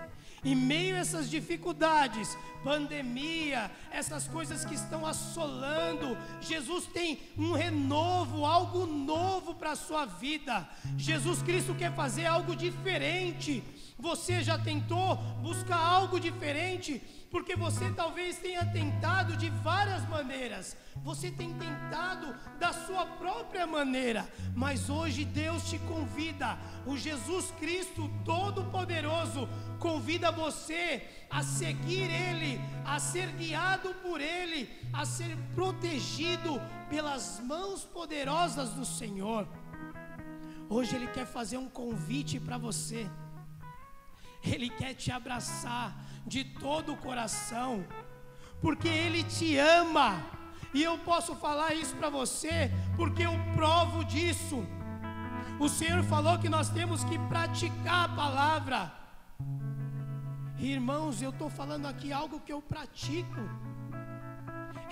Em 0.46 0.56
meio 0.56 0.96
a 0.96 1.00
essas 1.00 1.28
dificuldades, 1.32 2.38
pandemia, 2.64 3.72
essas 3.92 4.28
coisas 4.28 4.64
que 4.64 4.76
estão 4.76 5.04
assolando, 5.04 6.16
Jesus 6.40 6.86
tem 6.86 7.20
um 7.36 7.54
renovo, 7.54 8.46
algo 8.46 8.86
novo 8.86 9.56
para 9.56 9.72
a 9.72 9.76
sua 9.76 10.06
vida. 10.06 10.70
Jesus 10.96 11.42
Cristo 11.42 11.74
quer 11.74 11.92
fazer 11.96 12.28
algo 12.28 12.56
diferente. 12.56 13.64
Você 14.00 14.44
já 14.44 14.58
tentou 14.58 15.16
buscar 15.42 15.78
algo 15.78 16.20
diferente? 16.20 17.02
porque 17.30 17.56
você 17.56 17.92
talvez 17.92 18.38
tenha 18.38 18.66
tentado 18.66 19.36
de 19.36 19.50
várias 19.50 20.08
maneiras, 20.08 20.78
você 21.04 21.30
tem 21.30 21.54
tentado 21.54 22.34
da 22.58 22.72
sua 22.72 23.06
própria 23.06 23.68
maneira, 23.68 24.28
mas 24.56 24.90
hoje 24.90 25.26
Deus 25.26 25.70
te 25.70 25.78
convida, 25.80 26.58
o 26.86 26.98
Jesus 26.98 27.52
Cristo 27.60 28.10
Todo-Poderoso 28.24 29.48
convida 29.80 30.32
você 30.32 31.08
a 31.30 31.44
seguir 31.44 32.10
Ele, 32.10 32.62
a 32.86 33.00
ser 33.00 33.28
guiado 33.34 33.94
por 33.96 34.22
Ele, 34.22 34.70
a 34.94 35.06
ser 35.06 35.36
protegido 35.54 36.62
pelas 36.90 37.42
mãos 37.42 37.84
poderosas 37.84 38.70
do 38.72 38.86
Senhor. 38.86 39.48
Hoje 40.70 40.96
Ele 40.96 41.08
quer 41.08 41.26
fazer 41.26 41.58
um 41.58 41.70
convite 41.70 42.40
para 42.40 42.58
você. 42.58 43.10
Ele 44.44 44.70
quer 44.70 44.94
te 44.94 45.12
abraçar 45.12 45.96
de 46.26 46.44
todo 46.44 46.94
o 46.94 46.98
coração, 46.98 47.86
porque 48.62 48.88
Ele 48.88 49.24
te 49.24 49.58
ama, 49.58 50.24
e 50.74 50.84
eu 50.84 50.98
posso 51.00 51.36
falar 51.36 51.74
isso 51.74 51.96
para 51.96 52.10
você, 52.10 52.72
porque 52.96 53.24
eu 53.24 53.34
provo 53.56 54.04
disso. 54.04 54.66
O 55.60 55.68
Senhor 55.68 56.04
falou 56.04 56.38
que 56.38 56.50
nós 56.50 56.70
temos 56.70 57.04
que 57.04 57.18
praticar 57.18 58.06
a 58.06 58.16
palavra. 58.16 58.94
Irmãos, 60.60 61.22
eu 61.22 61.30
estou 61.30 61.50
falando 61.50 61.88
aqui 61.88 62.12
algo 62.12 62.40
que 62.40 62.54
eu 62.54 62.62
pratico. 62.62 63.42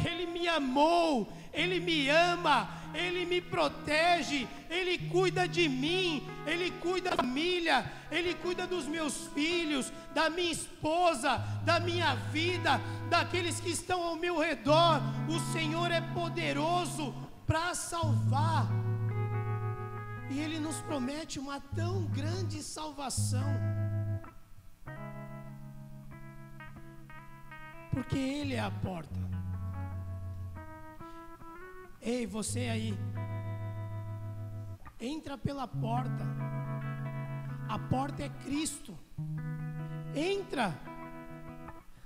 Ele 0.04 0.26
me 0.26 0.48
amou, 0.48 1.32
Ele 1.54 1.80
me 1.80 2.10
ama, 2.10 2.68
Ele 2.96 3.26
me 3.26 3.42
protege, 3.42 4.48
Ele 4.70 4.98
cuida 5.10 5.48
de 5.48 5.68
mim, 5.68 6.26
Ele 6.46 6.72
cuida 6.72 7.10
da 7.10 7.18
família, 7.18 7.92
Ele 8.10 8.34
cuida 8.34 8.66
dos 8.66 8.88
meus 8.88 9.28
filhos, 9.28 9.92
da 10.14 10.30
minha 10.30 10.52
esposa, 10.52 11.38
da 11.64 11.80
minha 11.80 12.16
vida, 12.32 12.80
daqueles 13.10 13.60
que 13.60 13.70
estão 13.70 14.02
ao 14.02 14.16
meu 14.16 14.40
redor. 14.40 15.02
O 15.28 15.40
Senhor 15.52 15.92
é 15.92 16.02
poderoso 16.02 17.14
para 17.46 17.76
salvar, 17.76 18.68
e 20.32 20.40
Ele 20.40 20.60
nos 20.60 20.78
promete 20.82 21.38
uma 21.38 21.60
tão 21.60 22.06
grande 22.06 22.64
salvação. 22.64 23.54
Porque 27.92 28.18
Ele 28.18 28.56
é 28.56 28.60
a 28.60 28.72
porta. 28.72 29.35
Ei, 32.06 32.28
você 32.28 32.70
aí, 32.70 32.94
entra 35.02 35.36
pela 35.40 35.68
porta. 35.68 36.24
A 37.68 37.80
porta 37.80 38.22
é 38.22 38.30
Cristo. 38.44 38.96
Entra. 40.14 40.72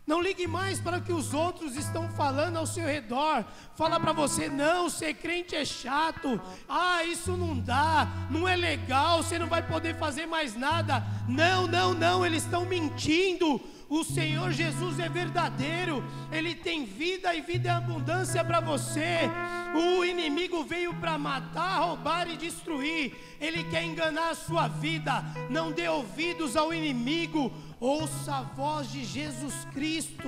Não 0.10 0.24
ligue 0.24 0.48
mais 0.48 0.80
para 0.80 0.98
o 0.98 1.02
que 1.04 1.14
os 1.14 1.36
outros 1.36 1.76
estão 1.76 2.10
falando 2.10 2.58
ao 2.58 2.66
seu 2.66 2.84
redor. 2.84 3.46
Fala 3.76 4.00
para 4.00 4.12
você, 4.12 4.50
não, 4.50 4.90
ser 4.90 5.14
crente 5.14 5.56
é 5.56 5.64
chato. 5.64 6.42
Ah, 6.68 7.04
isso 7.04 7.38
não 7.38 7.56
dá, 7.56 8.08
não 8.32 8.48
é 8.48 8.56
legal, 8.56 9.22
você 9.22 9.38
não 9.38 9.46
vai 9.46 9.62
poder 9.62 10.00
fazer 10.00 10.26
mais 10.26 10.56
nada. 10.56 11.04
Não, 11.28 11.68
não, 11.68 11.94
não, 11.94 12.26
eles 12.26 12.44
estão 12.44 12.66
mentindo. 12.66 13.62
O 13.88 14.04
Senhor 14.04 14.52
Jesus 14.52 15.00
é 15.00 15.10
verdadeiro, 15.10 16.04
Ele 16.32 16.54
tem 16.54 16.86
vida 16.86 17.34
e 17.34 17.42
vida 17.42 17.70
em 17.70 17.72
abundância 17.72 18.44
para 18.44 18.60
você. 18.60 19.30
O 19.76 20.04
inimigo 20.06 20.64
veio 20.64 20.94
para 20.96 21.18
matar, 21.18 21.80
roubar 21.82 22.28
e 22.28 22.38
destruir. 22.38 23.16
Ele 23.40 23.64
quer 23.64 23.84
enganar 23.84 24.30
a 24.30 24.36
sua 24.36 24.68
vida. 24.68 25.24
Não 25.50 25.72
dê 25.72 25.88
ouvidos 25.88 26.56
ao 26.56 26.74
inimigo. 26.74 27.52
Ouça 27.80 28.36
a 28.36 28.42
voz 28.42 28.92
de 28.92 29.04
Jesus 29.06 29.66
Cristo. 29.74 30.28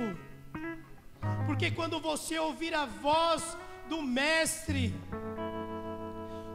Porque 1.46 1.70
quando 1.70 2.00
você 2.00 2.38
ouvir 2.38 2.74
a 2.74 2.86
voz 2.86 3.56
do 3.88 4.00
Mestre, 4.00 4.94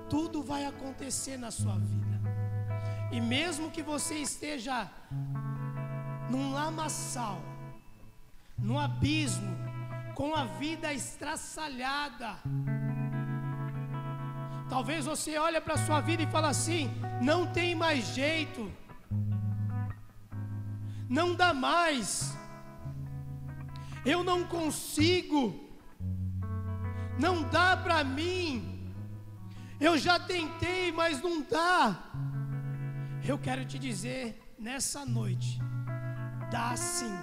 tudo 0.09 0.41
vai 0.41 0.65
acontecer 0.65 1.37
na 1.37 1.51
sua 1.51 1.77
vida. 1.77 2.19
E 3.11 3.21
mesmo 3.21 3.69
que 3.69 3.83
você 3.83 4.15
esteja 4.15 4.89
num 6.29 6.51
lamaçal, 6.51 7.41
num 8.57 8.79
abismo, 8.79 9.55
com 10.15 10.33
a 10.33 10.45
vida 10.45 10.91
estraçalhada. 10.93 12.37
Talvez 14.67 15.05
você 15.05 15.37
olhe 15.37 15.61
para 15.61 15.75
a 15.75 15.85
sua 15.85 16.01
vida 16.01 16.23
e 16.23 16.27
fale 16.27 16.47
assim: 16.47 16.89
não 17.21 17.45
tem 17.45 17.75
mais 17.75 18.15
jeito, 18.15 18.71
não 21.09 21.35
dá 21.35 21.53
mais, 21.53 22.37
eu 24.05 24.23
não 24.23 24.43
consigo, 24.43 25.67
não 27.19 27.43
dá 27.43 27.77
para 27.77 28.03
mim, 28.03 28.91
eu 29.79 29.97
já 29.97 30.19
tentei, 30.19 30.91
mas 30.91 31.21
não 31.21 31.41
dá. 31.41 32.03
Eu 33.27 33.37
quero 33.37 33.65
te 33.65 33.77
dizer 33.77 34.55
nessa 34.57 35.05
noite, 35.05 35.59
Dá 36.49 36.75
sim. 36.75 37.13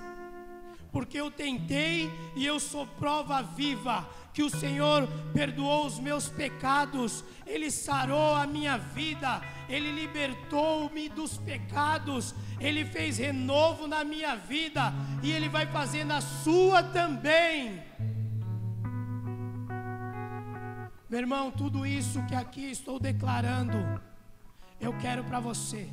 Porque 0.92 1.18
eu 1.18 1.30
tentei 1.30 2.10
e 2.36 2.46
eu 2.46 2.60
sou 2.60 2.86
prova 2.86 3.42
viva 3.42 4.08
que 4.34 4.42
o 4.42 4.50
Senhor 4.50 5.08
perdoou 5.32 5.86
os 5.86 6.00
meus 6.00 6.28
pecados, 6.28 7.24
Ele 7.46 7.70
sarou 7.70 8.34
a 8.34 8.46
minha 8.48 8.76
vida, 8.76 9.40
Ele 9.68 9.92
libertou-me 9.92 11.08
dos 11.08 11.38
pecados, 11.38 12.34
Ele 12.58 12.84
fez 12.84 13.16
renovo 13.16 13.86
na 13.86 14.02
minha 14.02 14.34
vida 14.34 14.92
e 15.22 15.30
Ele 15.30 15.48
vai 15.48 15.66
fazer 15.66 16.02
na 16.02 16.20
sua 16.20 16.82
também. 16.82 17.80
Meu 21.08 21.20
irmão, 21.20 21.52
tudo 21.52 21.86
isso 21.86 22.20
que 22.26 22.34
aqui 22.34 22.68
estou 22.72 22.98
declarando, 22.98 23.78
eu 24.80 24.92
quero 24.98 25.22
para 25.22 25.38
você. 25.38 25.88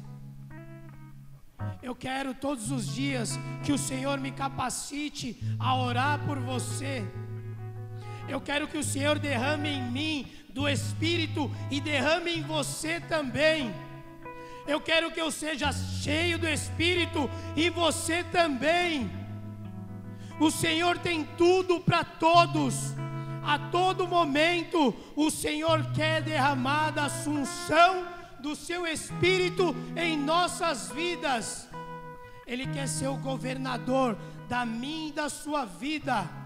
Eu 1.83 1.93
quero 1.93 2.33
todos 2.33 2.71
os 2.71 2.87
dias 2.87 3.37
que 3.63 3.71
o 3.71 3.77
Senhor 3.77 4.19
me 4.19 4.31
capacite 4.31 5.39
a 5.59 5.75
orar 5.75 6.25
por 6.25 6.39
você. 6.39 7.05
Eu 8.31 8.39
quero 8.39 8.65
que 8.65 8.77
o 8.77 8.83
Senhor 8.83 9.19
derrame 9.19 9.67
em 9.67 9.91
mim 9.91 10.31
do 10.47 10.65
Espírito 10.65 11.51
e 11.69 11.81
derrame 11.81 12.31
em 12.31 12.41
você 12.41 12.97
também. 13.01 13.75
Eu 14.65 14.79
quero 14.79 15.11
que 15.11 15.19
eu 15.19 15.29
seja 15.29 15.73
cheio 15.73 16.39
do 16.39 16.47
Espírito 16.47 17.29
e 17.57 17.69
você 17.69 18.23
também. 18.23 19.11
O 20.39 20.49
Senhor 20.49 20.97
tem 20.97 21.25
tudo 21.37 21.81
para 21.81 22.05
todos. 22.05 22.95
A 23.43 23.59
todo 23.69 24.07
momento, 24.07 24.95
o 25.13 25.29
Senhor 25.29 25.91
quer 25.91 26.21
derramar 26.21 26.91
da 26.91 27.07
assunção 27.07 28.07
do 28.39 28.55
seu 28.55 28.87
Espírito 28.87 29.75
em 29.93 30.17
nossas 30.17 30.89
vidas. 30.89 31.67
Ele 32.47 32.65
quer 32.65 32.87
ser 32.87 33.09
o 33.09 33.17
governador 33.17 34.17
da 34.47 34.65
minha 34.65 35.09
e 35.09 35.11
da 35.11 35.27
sua 35.27 35.65
vida. 35.65 36.40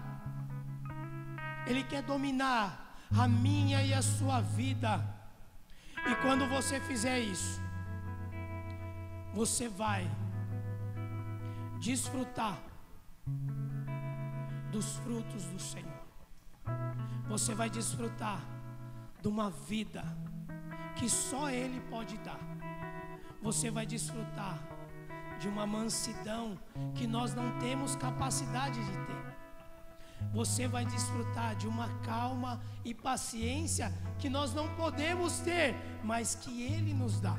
Ele 1.66 1.82
quer 1.82 2.02
dominar 2.02 2.96
a 3.16 3.26
minha 3.28 3.82
e 3.82 3.92
a 3.92 4.02
sua 4.02 4.40
vida. 4.40 5.04
E 6.06 6.14
quando 6.16 6.48
você 6.48 6.80
fizer 6.80 7.18
isso, 7.18 7.60
você 9.34 9.68
vai 9.68 10.08
desfrutar 11.80 12.58
dos 14.70 14.96
frutos 14.98 15.44
do 15.44 15.58
Senhor. 15.58 16.06
Você 17.28 17.54
vai 17.54 17.68
desfrutar 17.68 18.40
de 19.20 19.28
uma 19.28 19.50
vida 19.50 20.04
que 20.96 21.08
só 21.08 21.50
Ele 21.50 21.80
pode 21.90 22.16
dar. 22.18 22.40
Você 23.42 23.70
vai 23.70 23.84
desfrutar 23.84 24.58
de 25.38 25.48
uma 25.48 25.66
mansidão 25.66 26.58
que 26.94 27.06
nós 27.06 27.34
não 27.34 27.58
temos 27.58 27.94
capacidade 27.96 28.82
de 28.84 28.92
ter. 29.06 29.25
Você 30.36 30.68
vai 30.68 30.84
desfrutar 30.84 31.56
de 31.56 31.66
uma 31.66 31.88
calma 32.00 32.60
e 32.84 32.92
paciência 32.92 33.90
que 34.18 34.28
nós 34.28 34.52
não 34.52 34.68
podemos 34.76 35.38
ter, 35.38 35.74
mas 36.04 36.34
que 36.34 36.62
Ele 36.62 36.92
nos 36.92 37.18
dá. 37.18 37.36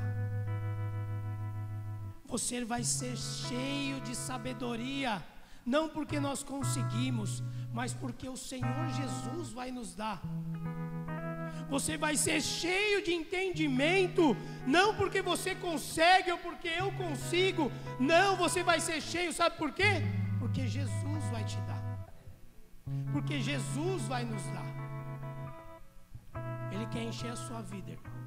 Você 2.26 2.64
vai 2.64 2.82
ser 2.82 3.16
cheio 3.16 4.00
de 4.00 4.16
sabedoria, 4.16 5.24
não 5.64 5.88
porque 5.88 6.18
nós 6.18 6.42
conseguimos, 6.42 7.40
mas 7.72 7.94
porque 7.94 8.28
o 8.28 8.36
Senhor 8.36 8.88
Jesus 9.00 9.50
vai 9.50 9.70
nos 9.70 9.94
dar. 9.94 10.20
Você 11.70 11.96
vai 11.96 12.16
ser 12.16 12.40
cheio 12.42 13.04
de 13.04 13.12
entendimento, 13.12 14.36
não 14.66 14.94
porque 14.96 15.22
você 15.22 15.54
consegue 15.54 16.32
ou 16.32 16.38
porque 16.38 16.68
eu 16.68 16.90
consigo, 16.92 17.70
não, 18.00 18.36
você 18.36 18.64
vai 18.64 18.80
ser 18.80 19.00
cheio, 19.00 19.32
sabe 19.32 19.56
por 19.56 19.72
quê? 19.72 20.02
Porque 20.40 20.66
Jesus 20.66 21.24
vai 21.30 21.44
te 21.44 21.58
dar, 21.68 21.77
porque 23.12 23.40
Jesus 23.40 24.02
vai 24.02 24.24
nos 24.24 24.44
dar. 24.46 24.78
Ele 26.72 26.86
quer 26.86 27.02
encher 27.02 27.30
a 27.30 27.36
sua 27.36 27.62
vida, 27.62 27.90
irmão. 27.90 28.18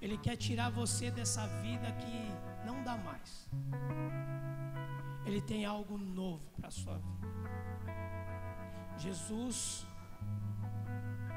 Ele 0.00 0.18
quer 0.18 0.36
tirar 0.36 0.70
você 0.70 1.10
dessa 1.10 1.46
vida 1.62 1.90
que 1.92 2.66
não 2.66 2.82
dá 2.82 2.96
mais. 2.96 3.48
Ele 5.24 5.40
tem 5.40 5.64
algo 5.64 5.96
novo 5.96 6.44
para 6.56 6.68
a 6.68 6.70
sua 6.70 6.98
vida. 6.98 7.28
Jesus 8.98 9.86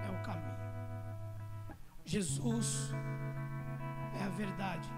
é 0.06 0.10
o 0.10 0.24
caminho. 0.24 0.58
Jesus 2.06 2.92
é 4.20 4.24
a 4.24 4.30
verdade 4.30 4.90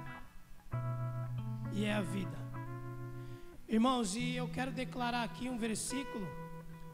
e 1.72 1.86
é 1.86 1.94
a 1.94 2.02
vida. 2.02 2.38
Irmãos, 3.68 4.16
e 4.16 4.36
eu 4.36 4.48
quero 4.48 4.72
declarar 4.72 5.24
aqui 5.24 5.48
um 5.48 5.58
versículo 5.58 6.28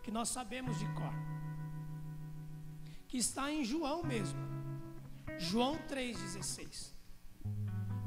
que 0.06 0.12
nós 0.12 0.30
sabemos 0.30 0.78
de 0.78 0.88
cor, 0.94 1.16
que 3.08 3.18
está 3.18 3.52
em 3.52 3.66
João 3.66 4.04
mesmo, 4.04 4.40
João 5.40 5.80
3,16. 5.90 6.94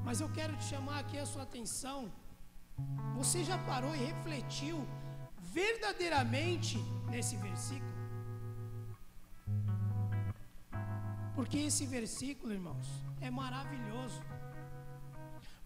Mas 0.04 0.20
eu 0.20 0.28
quero 0.30 0.56
te 0.56 0.62
chamar 0.62 1.00
aqui 1.00 1.18
a 1.18 1.26
sua 1.26 1.42
atenção. 1.42 2.00
Você 3.16 3.42
já 3.42 3.58
parou 3.70 3.92
e 3.96 3.98
refletiu 3.98 4.86
verdadeiramente 5.40 6.78
nesse 7.10 7.36
versículo? 7.36 7.98
Porque 11.34 11.58
esse 11.58 11.84
versículo, 11.84 12.52
irmãos, 12.52 12.86
é 13.20 13.28
maravilhoso. 13.28 14.22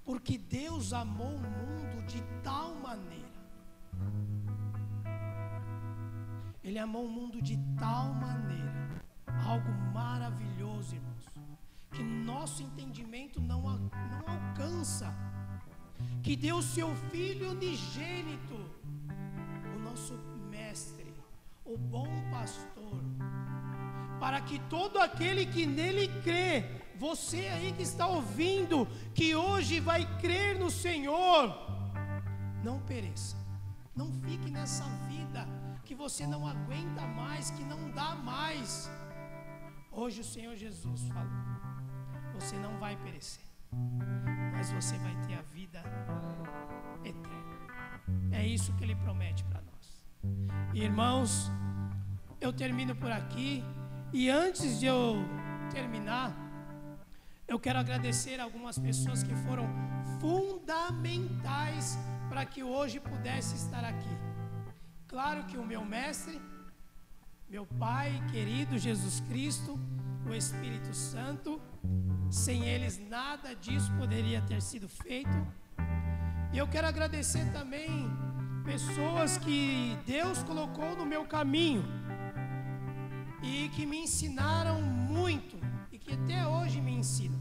Porque 0.03 0.39
Deus 0.39 0.95
amou 0.95 1.35
o 1.37 1.51
mundo 1.61 2.07
de 2.07 2.23
tal 2.43 2.75
maneira. 2.77 3.32
Ele 6.63 6.79
amou 6.79 7.07
o 7.07 7.11
mundo 7.11 7.41
de 7.43 7.59
tal 7.79 8.13
maneira. 8.15 9.03
Algo 9.47 9.73
maravilhoso, 9.93 10.95
irmãos. 10.95 11.27
Que 11.91 12.03
nosso 12.03 12.63
entendimento 12.63 13.41
não, 13.41 13.63
não 13.63 14.25
alcança. 14.27 15.13
Que 16.23 16.37
deu 16.37 16.63
seu 16.63 16.95
Filho 17.11 17.51
unigênito, 17.51 18.59
o 19.77 19.79
nosso 19.81 20.15
Mestre, 20.51 21.13
o 21.65 21.77
bom 21.77 22.09
pastor 22.31 23.01
para 24.23 24.41
que 24.41 24.61
todo 24.71 25.01
aquele 25.01 25.45
que 25.45 25.67
nele 25.67 26.07
crê, 26.23 26.65
você 26.97 27.49
aí 27.49 27.73
que 27.73 27.83
está 27.83 28.07
ouvindo, 28.07 28.87
que 29.13 29.35
hoje 29.35 29.81
vai 29.81 30.07
crer 30.21 30.57
no 30.61 30.71
Senhor, 30.71 31.53
não 32.63 32.79
pereça, 32.83 33.37
não 33.95 34.13
fique 34.13 34.51
nessa 34.51 34.85
vida 35.09 35.47
que 35.85 35.95
você 35.95 36.27
não 36.27 36.47
aguenta 36.47 37.03
mais, 37.07 37.51
que 37.51 37.65
não 37.65 37.91
dá 37.91 38.15
mais, 38.15 38.91
Hoje 39.95 40.23
o 40.23 40.25
Senhor 40.25 40.57
Jesus 40.57 41.07
falou: 41.09 41.31
você 42.33 42.57
não 42.57 42.79
vai 42.79 42.97
perecer, 42.97 43.45
mas 44.53 44.73
você 44.73 44.97
vai 44.99 45.15
ter 45.27 45.35
a 45.35 45.43
vida 45.43 45.83
eterna. 47.05 48.33
É 48.33 48.47
isso 48.47 48.73
que 48.73 48.85
Ele 48.85 48.97
promete 48.97 49.45
para 49.45 49.61
nós. 49.61 50.03
Irmãos, 50.73 51.51
eu 52.41 52.55
termino 52.55 52.97
por 52.97 53.13
aqui 53.13 53.63
e 54.15 54.31
antes 54.31 54.81
de 54.81 54.87
eu 54.87 55.17
terminar, 55.71 56.35
eu 57.47 57.61
quero 57.61 57.79
agradecer 57.79 58.41
algumas 58.41 58.79
pessoas 58.79 59.23
que 59.23 59.37
foram 59.37 59.69
fundamentais 60.21 61.99
para 62.33 62.47
que 62.47 62.63
hoje 62.63 62.99
pudesse 62.99 63.55
estar 63.57 63.85
aqui. 63.85 64.17
Claro 65.07 65.45
que 65.45 65.59
o 65.59 65.67
meu 65.67 65.85
mestre, 65.85 66.41
meu 67.47 67.67
Pai 67.67 68.11
querido 68.33 68.79
Jesus 68.79 69.21
Cristo, 69.29 69.79
o 70.27 70.33
Espírito 70.33 70.95
Santo, 70.95 71.61
sem 72.31 72.65
eles 72.65 72.99
nada 72.99 73.55
disso 73.55 73.93
poderia 73.99 74.41
ter 74.41 74.63
sido 74.63 74.89
feito. 74.89 75.47
E 76.55 76.57
eu 76.57 76.67
quero 76.67 76.87
agradecer 76.87 77.45
também 77.53 77.91
pessoas 78.65 79.37
que 79.37 79.95
Deus 80.07 80.43
colocou 80.43 80.97
no 80.97 81.05
meu 81.05 81.27
caminho 81.27 81.85
e 83.43 83.69
que 83.75 83.85
me 83.85 83.99
ensinaram 84.05 84.81
muito 84.81 85.59
e 85.93 85.99
que 85.99 86.15
até 86.15 86.47
hoje 86.47 86.81
me 86.81 86.93
ensinam. 86.93 87.39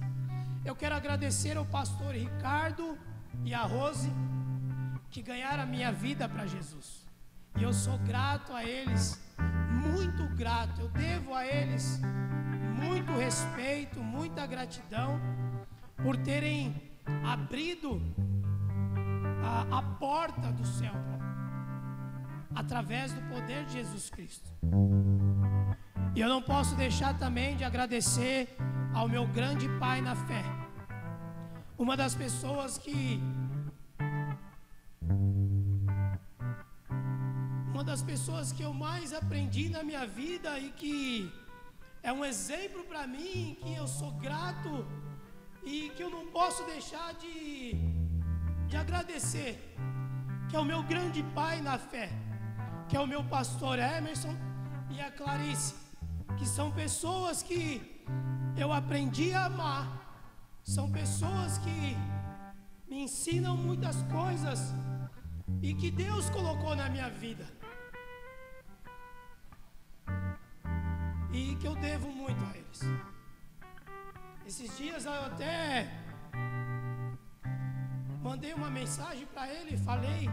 Eu 0.65 0.75
quero 0.75 0.95
agradecer 0.95 1.56
ao 1.56 1.65
pastor 1.65 2.13
Ricardo 2.13 2.97
e 3.45 3.54
a 3.54 3.63
Rose 3.63 4.12
que 5.12 5.21
ganharam 5.21 5.63
a 5.63 5.65
minha 5.65 5.91
vida 5.91 6.28
para 6.28 6.47
Jesus. 6.47 7.06
E 7.58 7.63
eu 7.63 7.74
sou 7.74 7.97
grato 8.00 8.54
a 8.54 8.63
eles, 8.63 9.21
muito 9.69 10.26
grato. 10.36 10.80
Eu 10.80 10.89
devo 10.89 11.34
a 11.34 11.45
eles 11.45 12.00
muito 12.82 13.12
respeito, 13.12 14.00
muita 14.00 14.47
gratidão 14.47 15.19
por 16.02 16.15
terem 16.17 16.82
abrido 17.24 18.02
a, 19.43 19.80
a 19.80 19.82
porta 19.84 20.52
do 20.52 20.65
céu 20.65 20.93
através 22.56 23.12
do 23.12 23.21
poder 23.24 23.65
de 23.65 23.74
Jesus 23.74 24.10
Cristo. 24.10 24.50
E 26.15 26.19
eu 26.19 26.30
não 26.30 26.41
posso 26.41 26.76
deixar 26.76 27.17
também 27.17 27.56
de 27.56 27.63
agradecer 27.63 28.56
ao 28.93 29.08
meu 29.08 29.28
grande 29.28 29.67
pai 29.78 30.02
na 30.02 30.15
fé. 30.15 30.43
Uma 31.78 31.95
das 31.97 32.13
pessoas 32.15 32.78
que 32.78 33.21
uma 37.82 37.94
das 37.94 38.04
pessoas 38.04 38.52
que 38.52 38.62
eu 38.62 38.72
mais 38.72 39.12
aprendi 39.12 39.67
na 39.67 39.82
minha 39.82 40.06
vida 40.06 40.50
e 40.60 40.70
que 40.70 41.34
é 42.04 42.13
um 42.13 42.24
exemplo 42.24 42.84
para 42.84 43.08
mim, 43.08 43.58
que 43.60 43.74
eu 43.74 43.88
sou 43.88 44.12
grato 44.26 44.86
e 45.63 45.89
que 45.96 46.04
eu 46.04 46.12
não 46.12 46.28
posso 46.28 46.63
deixar 46.65 47.15
de, 47.15 47.74
de 48.67 48.78
agradecer, 48.78 49.54
que 50.48 50.56
é 50.56 50.60
o 50.60 50.63
meu 50.63 50.84
grande 50.84 51.24
pai 51.34 51.60
na 51.60 51.80
fé, 51.80 52.10
que 52.88 52.96
é 52.96 53.00
o 53.00 53.08
meu 53.08 53.24
pastor 53.24 53.80
Emerson 53.80 54.36
e 54.91 55.02
a 55.02 55.10
Clarice, 55.10 55.74
que 56.38 56.46
são 56.46 56.70
pessoas 56.72 57.41
que 57.41 58.06
eu 58.56 58.72
aprendi 58.72 59.34
a 59.34 59.46
amar, 59.46 59.88
são 60.63 60.91
pessoas 60.91 61.58
que 61.58 61.98
me 62.88 63.06
ensinam 63.06 63.58
muitas 63.58 64.04
coisas 64.04 64.72
e 65.63 65.74
que 65.74 65.89
Deus 65.89 66.30
colocou 66.30 66.76
na 66.76 66.88
minha 66.88 67.10
vida. 67.10 67.61
E 71.34 71.56
que 71.56 71.67
eu 71.67 71.76
devo 71.76 72.10
muito 72.10 72.44
a 72.46 72.58
eles. 72.58 72.82
Esses 74.46 74.78
dias 74.78 75.06
eu 75.06 75.13
até 75.13 75.89
mandei 78.22 78.54
uma 78.54 78.70
mensagem 78.70 79.26
para 79.28 79.48
ele 79.48 79.76
e 79.76 79.78
falei: 79.78 80.30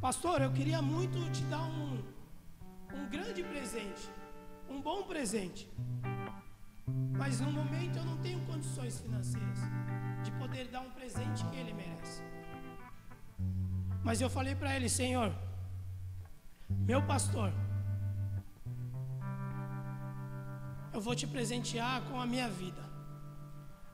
Pastor, 0.00 0.40
eu 0.42 0.52
queria 0.52 0.80
muito 0.80 1.18
te 1.30 1.42
dar 1.44 1.62
um, 1.62 2.02
um 2.94 3.08
grande 3.10 3.42
presente, 3.42 4.08
um 4.68 4.80
bom 4.80 5.02
presente. 5.02 5.68
Mas 7.18 7.40
no 7.40 7.50
momento 7.50 7.98
eu 7.98 8.04
não 8.04 8.16
tenho 8.18 8.40
condições 8.46 9.00
financeiras 9.00 9.58
de 10.22 10.30
poder 10.32 10.68
dar 10.68 10.80
um 10.80 10.90
presente 10.90 11.44
que 11.46 11.56
ele 11.56 11.72
merece. 11.72 12.22
Mas 14.04 14.20
eu 14.20 14.30
falei 14.30 14.54
para 14.54 14.74
ele, 14.76 14.88
Senhor, 14.88 15.34
meu 16.68 17.02
pastor, 17.02 17.52
eu 20.96 21.00
vou 21.02 21.14
te 21.14 21.26
presentear 21.26 22.00
com 22.08 22.18
a 22.18 22.24
minha 22.24 22.48
vida, 22.48 22.80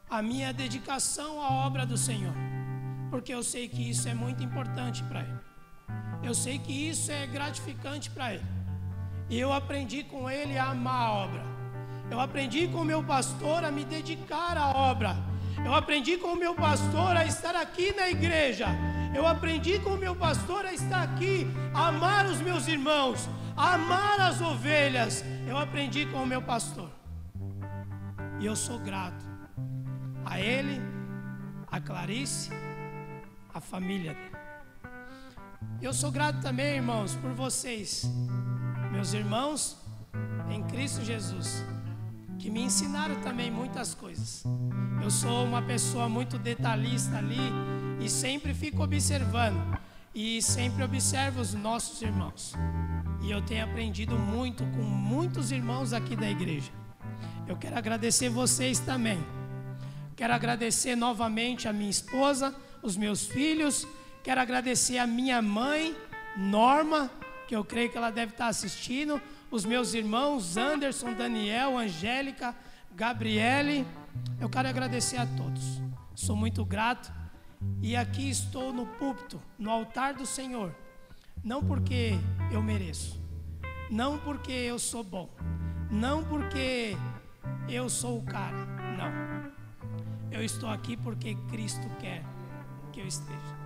a 0.08 0.22
minha 0.22 0.52
dedicação 0.52 1.42
à 1.42 1.50
obra 1.66 1.84
do 1.84 1.96
Senhor, 1.96 2.32
porque 3.10 3.34
eu 3.34 3.42
sei 3.42 3.68
que 3.68 3.90
isso 3.90 4.08
é 4.08 4.14
muito 4.14 4.40
importante 4.40 5.02
para 5.02 5.22
Ele, 5.22 5.40
eu 6.22 6.32
sei 6.32 6.60
que 6.60 6.72
isso 6.72 7.10
é 7.10 7.26
gratificante 7.26 8.08
para 8.08 8.34
Ele, 8.34 8.46
e 9.28 9.36
eu 9.36 9.52
aprendi 9.52 10.04
com 10.04 10.30
Ele 10.30 10.56
a 10.56 10.66
amar 10.66 11.08
a 11.08 11.12
obra, 11.12 11.42
eu 12.08 12.20
aprendi 12.20 12.68
com 12.68 12.82
o 12.82 12.84
meu 12.84 13.02
pastor 13.02 13.64
a 13.64 13.72
me 13.72 13.84
dedicar 13.84 14.56
à 14.56 14.70
obra, 14.70 15.16
eu 15.64 15.74
aprendi 15.74 16.16
com 16.16 16.28
o 16.28 16.36
meu 16.36 16.54
pastor 16.54 17.16
a 17.16 17.26
estar 17.26 17.56
aqui 17.56 17.92
na 17.92 18.08
igreja. 18.08 18.68
Eu 19.14 19.26
aprendi 19.26 19.78
com 19.78 19.90
o 19.90 19.98
meu 19.98 20.16
pastor 20.16 20.64
a 20.64 20.72
estar 20.72 21.02
aqui, 21.02 21.46
a 21.74 21.88
amar 21.88 22.24
os 22.24 22.40
meus 22.40 22.66
irmãos, 22.66 23.28
a 23.54 23.74
amar 23.74 24.18
as 24.18 24.40
ovelhas. 24.40 25.22
Eu 25.52 25.58
aprendi 25.58 26.06
com 26.06 26.22
o 26.22 26.26
meu 26.26 26.40
pastor. 26.40 26.90
E 28.40 28.46
eu 28.46 28.56
sou 28.56 28.78
grato 28.78 29.22
a 30.24 30.40
ele, 30.40 30.80
a 31.70 31.78
Clarice, 31.78 32.48
a 33.52 33.60
família 33.60 34.14
dele. 34.14 34.36
Eu 35.82 35.92
sou 35.92 36.10
grato 36.10 36.40
também, 36.40 36.76
irmãos, 36.76 37.14
por 37.16 37.34
vocês, 37.34 38.10
meus 38.92 39.12
irmãos 39.12 39.76
em 40.48 40.62
Cristo 40.62 41.04
Jesus, 41.04 41.62
que 42.38 42.48
me 42.48 42.62
ensinaram 42.62 43.20
também 43.20 43.50
muitas 43.50 43.94
coisas. 43.94 44.44
Eu 45.02 45.10
sou 45.10 45.44
uma 45.44 45.60
pessoa 45.60 46.08
muito 46.08 46.38
detalhista 46.38 47.18
ali 47.18 47.52
e 48.00 48.08
sempre 48.08 48.54
fico 48.54 48.82
observando 48.82 49.78
e 50.14 50.42
sempre 50.42 50.84
observo 50.84 51.40
os 51.40 51.54
nossos 51.54 52.00
irmãos. 52.02 52.54
E 53.22 53.30
eu 53.30 53.40
tenho 53.40 53.64
aprendido 53.64 54.18
muito 54.18 54.64
com 54.64 54.82
muitos 54.82 55.52
irmãos 55.52 55.92
aqui 55.92 56.16
da 56.16 56.28
igreja. 56.28 56.70
Eu 57.46 57.56
quero 57.56 57.76
agradecer 57.76 58.28
vocês 58.28 58.78
também. 58.78 59.18
Quero 60.16 60.34
agradecer 60.34 60.96
novamente 60.96 61.68
a 61.68 61.72
minha 61.72 61.90
esposa, 61.90 62.54
os 62.82 62.96
meus 62.96 63.26
filhos. 63.26 63.86
Quero 64.22 64.40
agradecer 64.40 64.98
a 64.98 65.06
minha 65.06 65.40
mãe, 65.40 65.96
Norma, 66.36 67.10
que 67.48 67.56
eu 67.56 67.64
creio 67.64 67.90
que 67.90 67.96
ela 67.96 68.10
deve 68.10 68.32
estar 68.32 68.48
assistindo. 68.48 69.20
Os 69.50 69.64
meus 69.64 69.94
irmãos, 69.94 70.56
Anderson, 70.56 71.12
Daniel, 71.14 71.78
Angélica, 71.78 72.54
Gabriele. 72.94 73.86
Eu 74.40 74.48
quero 74.48 74.68
agradecer 74.68 75.16
a 75.16 75.26
todos. 75.26 75.80
Sou 76.14 76.36
muito 76.36 76.64
grato. 76.64 77.12
E 77.82 77.96
aqui 77.96 78.30
estou 78.30 78.72
no 78.72 78.86
púlpito, 78.86 79.40
no 79.58 79.70
altar 79.70 80.14
do 80.14 80.24
Senhor. 80.24 80.74
Não 81.42 81.62
porque 81.62 82.12
eu 82.50 82.62
mereço. 82.62 83.20
Não 83.90 84.18
porque 84.18 84.52
eu 84.52 84.78
sou 84.78 85.02
bom. 85.02 85.28
Não 85.90 86.24
porque 86.24 86.96
eu 87.68 87.90
sou 87.90 88.18
o 88.18 88.22
cara. 88.22 88.64
Não. 88.96 89.52
Eu 90.30 90.42
estou 90.42 90.70
aqui 90.70 90.96
porque 90.96 91.34
Cristo 91.50 91.86
quer 92.00 92.22
que 92.92 93.00
eu 93.00 93.06
esteja. 93.06 93.56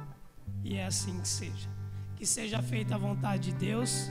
E 0.64 0.76
é 0.76 0.87
assim 0.87 1.20
que 1.20 1.28
seja. 1.28 1.68
Que 2.16 2.26
seja 2.26 2.62
feita 2.62 2.94
a 2.94 2.98
vontade 2.98 3.52
de 3.52 3.59
Deus, 3.59 4.11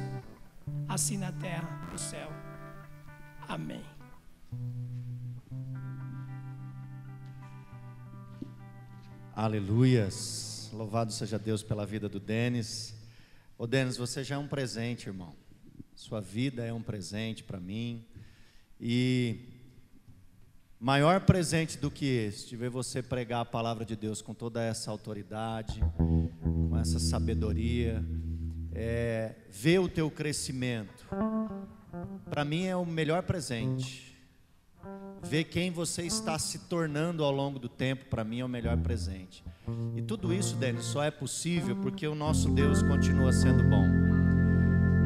assim 0.87 1.17
na 1.17 1.31
terra, 1.31 1.67
no 1.91 1.97
céu. 1.97 2.29
Amém. 3.47 3.83
Aleluias. 9.35 10.69
Louvado 10.71 11.11
seja 11.11 11.37
Deus 11.37 11.61
pela 11.61 11.85
vida 11.85 12.07
do 12.07 12.21
Denis. 12.21 12.95
Ô 13.57 13.67
Denis, 13.67 13.97
você 13.97 14.23
já 14.23 14.35
é 14.35 14.37
um 14.37 14.47
presente, 14.47 15.07
irmão. 15.07 15.35
Sua 15.93 16.21
vida 16.21 16.63
é 16.63 16.71
um 16.71 16.81
presente 16.81 17.43
para 17.43 17.59
mim. 17.59 18.05
E 18.79 19.55
Maior 20.79 21.21
presente 21.21 21.77
do 21.77 21.91
que 21.91 22.05
este, 22.05 22.49
de 22.49 22.55
ver 22.55 22.69
você 22.69 23.01
pregar 23.01 23.41
a 23.41 23.45
palavra 23.45 23.83
de 23.83 23.95
Deus 23.95 24.21
com 24.21 24.33
toda 24.33 24.61
essa 24.61 24.91
autoridade, 24.91 25.81
com 25.97 26.77
essa 26.79 26.99
sabedoria, 26.99 28.05
é, 28.71 29.35
ver 29.49 29.79
o 29.79 29.89
teu 29.89 30.11
crescimento, 30.11 31.07
para 32.29 32.45
mim 32.45 32.65
é 32.65 32.75
o 32.75 32.85
melhor 32.85 33.23
presente. 33.23 34.14
Ver 35.29 35.45
quem 35.45 35.71
você 35.71 36.03
está 36.03 36.37
se 36.37 36.59
tornando 36.59 37.23
ao 37.23 37.31
longo 37.31 37.57
do 37.57 37.67
tempo, 37.67 38.05
para 38.05 38.23
mim 38.23 38.39
é 38.39 38.45
o 38.45 38.49
melhor 38.49 38.77
presente. 38.77 39.43
E 39.95 40.01
tudo 40.01 40.31
isso, 40.33 40.55
Denis, 40.55 40.85
só 40.85 41.03
é 41.03 41.09
possível 41.09 41.75
porque 41.77 42.07
o 42.07 42.13
nosso 42.13 42.49
Deus 42.49 42.83
continua 42.83 43.33
sendo 43.33 43.63
bom. 43.63 43.87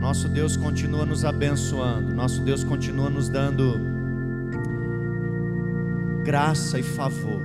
Nosso 0.01 0.27
Deus 0.27 0.57
continua 0.57 1.05
nos 1.05 1.23
abençoando, 1.23 2.13
nosso 2.13 2.41
Deus 2.41 2.63
continua 2.63 3.09
nos 3.09 3.29
dando 3.29 3.79
graça 6.23 6.79
e 6.79 6.83
favor. 6.83 7.41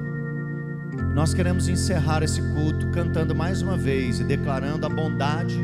Nós 1.14 1.32
queremos 1.32 1.68
encerrar 1.68 2.22
esse 2.22 2.42
culto 2.52 2.88
cantando 2.88 3.34
mais 3.34 3.62
uma 3.62 3.76
vez 3.76 4.18
e 4.18 4.24
declarando 4.24 4.84
a 4.84 4.88
bondade 4.88 5.58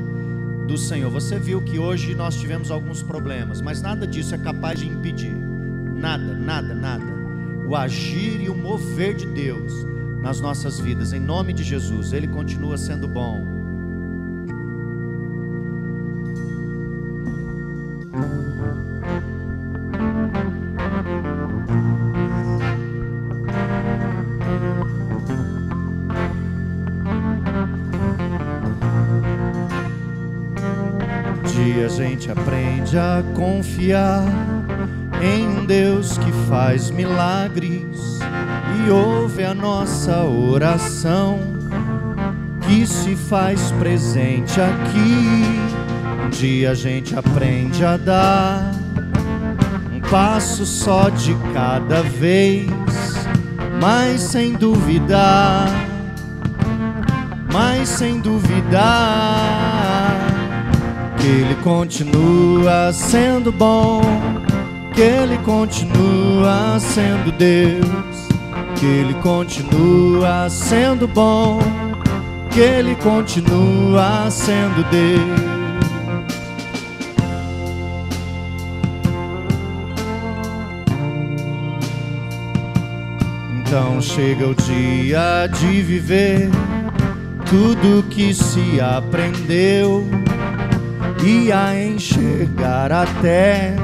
do 0.66 0.78
Senhor. 0.78 1.10
Você 1.10 1.38
viu 1.38 1.60
que 1.60 1.78
hoje 1.78 2.14
nós 2.14 2.36
tivemos 2.36 2.70
alguns 2.70 3.02
problemas, 3.02 3.60
mas 3.60 3.82
nada 3.82 4.06
disso 4.06 4.34
é 4.34 4.38
capaz 4.38 4.78
de 4.78 4.86
impedir. 4.88 5.49
Nada, 6.00 6.34
nada, 6.34 6.74
nada. 6.74 7.04
O 7.68 7.76
agir 7.76 8.40
e 8.40 8.48
o 8.48 8.54
mover 8.54 9.14
de 9.14 9.26
Deus 9.26 9.72
nas 10.22 10.40
nossas 10.40 10.80
vidas, 10.80 11.12
em 11.12 11.20
nome 11.20 11.52
de 11.52 11.62
Jesus, 11.62 12.14
Ele 12.14 12.26
continua 12.26 12.78
sendo 12.78 13.06
bom. 13.06 13.60
dia 31.44 31.86
a 31.86 31.88
gente 31.88 32.30
aprende 32.30 32.96
a 32.96 33.22
confiar 33.34 34.24
em 35.22 35.46
um 35.46 35.64
Deus 35.64 36.16
que 36.18 36.32
faz 36.48 36.90
milagres 36.90 38.18
e 38.86 38.90
ouve 38.90 39.44
a 39.44 39.54
nossa 39.54 40.24
oração 40.24 41.38
que 42.66 42.86
se 42.86 43.14
faz 43.14 43.72
presente 43.72 44.60
aqui. 44.60 45.60
Um 46.24 46.30
dia 46.30 46.70
a 46.70 46.74
gente 46.74 47.16
aprende 47.18 47.84
a 47.84 47.96
dar 47.96 48.70
um 49.92 50.00
passo 50.10 50.64
só 50.64 51.08
de 51.10 51.34
cada 51.52 52.02
vez, 52.02 52.70
mas 53.80 54.20
sem 54.22 54.54
duvidar, 54.54 55.68
mas 57.52 57.88
sem 57.88 58.20
duvidar 58.20 59.50
que 61.20 61.26
Ele 61.26 61.54
continua 61.56 62.92
sendo 62.92 63.52
bom, 63.52 64.00
que 64.94 65.00
Ele 65.00 65.38
continua 65.38 66.78
sendo 66.80 67.32
Deus, 67.32 68.28
que 68.76 68.86
Ele 68.86 69.14
continua 69.14 70.48
sendo 70.50 71.06
bom, 71.06 71.58
que 72.50 72.60
Ele 72.60 72.94
continua 72.96 74.30
sendo 74.30 74.84
Deus. 74.90 75.60
Então 83.60 84.02
chega 84.02 84.48
o 84.48 84.54
dia 84.54 85.46
de 85.46 85.80
viver 85.82 86.50
tudo 87.48 88.02
que 88.08 88.34
se 88.34 88.80
aprendeu 88.80 90.04
e 91.24 91.52
a 91.52 91.80
enxergar 91.80 92.90
até 92.90 93.76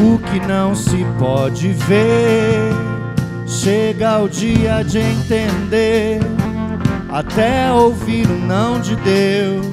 o 0.00 0.18
que 0.18 0.40
não 0.46 0.74
se 0.74 1.04
pode 1.18 1.72
ver. 1.72 2.70
Chega 3.46 4.18
o 4.18 4.28
dia 4.28 4.82
de 4.82 4.98
entender, 4.98 6.20
até 7.08 7.72
ouvir 7.72 8.26
o 8.26 8.38
não 8.38 8.78
de 8.80 8.94
Deus, 8.96 9.66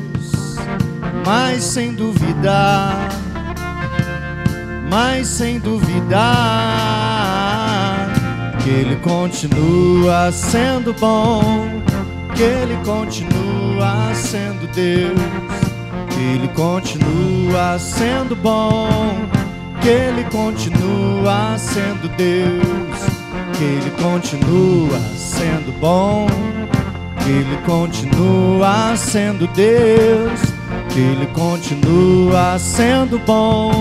mas 1.25 1.63
sem 1.63 1.93
duvidar, 1.93 3.09
mas 4.89 5.27
sem 5.27 5.59
duvidar, 5.59 6.23
que 8.63 8.69
Ele 8.69 8.95
continua 8.97 10.31
sendo 10.31 10.93
bom, 10.93 11.81
que 12.33 12.43
Ele 12.43 12.77
continua 12.85 14.13
sendo 14.15 14.67
Deus. 14.73 15.19
Que 16.15 16.21
Ele 16.21 16.47
continua 16.49 17.77
sendo 17.77 18.37
bom, 18.37 19.27
que 19.85 19.89
Ele 19.91 20.23
continua 20.31 21.55
sendo 21.59 22.09
Deus, 22.17 22.99
que 23.55 23.63
Ele 23.63 23.91
continua 24.01 24.99
sendo 25.15 25.71
bom, 25.79 26.25
que 27.23 27.29
Ele 27.29 27.57
continua 27.63 28.97
sendo 28.97 29.45
Deus, 29.49 30.41
que 30.89 30.99
Ele 30.99 31.27
continua 31.27 32.57
sendo 32.57 33.19
bom, 33.19 33.71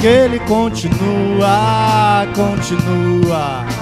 que 0.00 0.08
Ele 0.08 0.40
continua, 0.40 2.26
continua. 2.34 3.81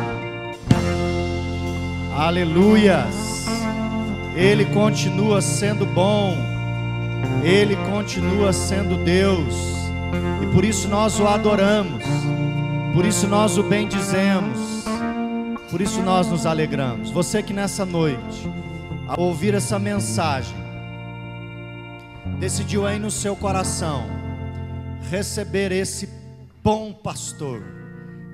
Aleluias. 2.21 3.47
Ele 4.35 4.63
continua 4.65 5.41
sendo 5.41 5.87
bom. 5.87 6.37
Ele 7.43 7.75
continua 7.89 8.53
sendo 8.53 8.95
Deus. 9.03 9.55
E 10.43 10.45
por 10.53 10.63
isso 10.63 10.87
nós 10.87 11.19
o 11.19 11.25
adoramos. 11.25 12.03
Por 12.93 13.07
isso 13.07 13.27
nós 13.27 13.57
o 13.57 13.63
bendizemos. 13.63 14.85
Por 15.71 15.81
isso 15.81 15.99
nós 16.03 16.27
nos 16.27 16.45
alegramos. 16.45 17.09
Você 17.09 17.41
que 17.41 17.53
nessa 17.53 17.87
noite, 17.87 18.47
ao 19.07 19.19
ouvir 19.19 19.55
essa 19.55 19.79
mensagem, 19.79 20.55
decidiu 22.39 22.85
aí 22.85 22.99
no 22.99 23.09
seu 23.09 23.35
coração 23.35 24.05
receber 25.09 25.71
esse 25.71 26.07
bom 26.63 26.93
pastor 26.93 27.63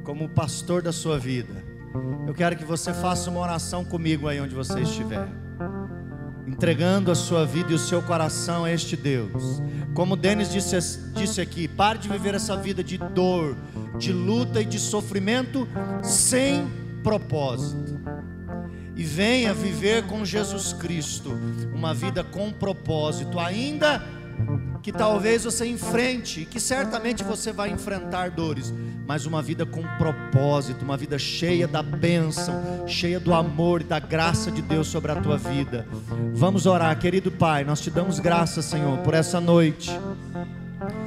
como 0.04 0.26
o 0.26 0.30
pastor 0.30 0.82
da 0.82 0.91
sua 0.91 1.17
vida 1.17 1.66
eu 2.27 2.33
quero 2.33 2.55
que 2.55 2.65
você 2.65 2.93
faça 2.93 3.29
uma 3.29 3.39
oração 3.39 3.86
comigo 3.86 4.27
aí 4.27 4.39
onde 4.39 4.53
você 4.53 4.81
estiver. 4.81 5.27
Entregando 6.45 7.12
a 7.12 7.15
sua 7.15 7.45
vida 7.45 7.71
e 7.71 7.75
o 7.75 7.79
seu 7.79 8.01
coração 8.01 8.65
a 8.65 8.71
este 8.71 8.95
Deus. 8.95 9.62
Como 9.93 10.15
Denis 10.15 10.51
disse, 10.51 10.99
disse 11.13 11.41
aqui, 11.41 11.67
pare 11.67 11.99
de 11.99 12.07
viver 12.07 12.36
essa 12.36 12.55
vida 12.55 12.83
de 12.83 12.97
dor, 12.97 13.55
de 13.97 14.13
luta 14.13 14.62
e 14.62 14.65
de 14.65 14.79
sofrimento 14.79 15.67
sem 16.03 16.67
propósito. 17.03 17.99
E 18.95 19.03
venha 19.03 19.53
viver 19.53 20.05
com 20.07 20.26
Jesus 20.26 20.74
Cristo 20.74 21.32
uma 21.74 21.93
vida 21.93 22.24
com 22.24 22.51
propósito, 22.51 23.39
ainda 23.39 24.03
que 24.82 24.91
talvez 24.91 25.43
você 25.43 25.65
enfrente, 25.65 26.45
que 26.45 26.59
certamente 26.59 27.24
você 27.24 27.51
vai 27.51 27.69
enfrentar 27.69 28.32
dores, 28.32 28.74
mas 29.08 29.26
uma 29.26 29.41
vida 29.41 29.66
com 29.66 29.82
propósito, 29.97 30.84
uma 30.84 30.97
vida 30.97 31.18
cheia 31.18 31.66
da 31.66 31.82
bênção, 31.82 32.86
cheia 32.86 33.20
do 33.20 33.34
amor 33.34 33.82
e 33.82 33.86
da 33.86 33.99
graça 33.99 34.51
de 34.51 34.62
Deus 34.62 34.88
sobre 34.88 35.12
a 35.14 35.16
tua 35.16 35.38
vida. 35.38 35.88
Vamos 36.34 36.66
orar, 36.66 36.97
querido 36.99 37.32
Pai, 37.32 37.64
nós 37.64 37.80
te 37.80 37.89
damos 37.89 38.20
graças, 38.20 38.66
Senhor, 38.66 38.97
por 38.99 39.14
essa 39.14 39.39
noite. 39.39 39.97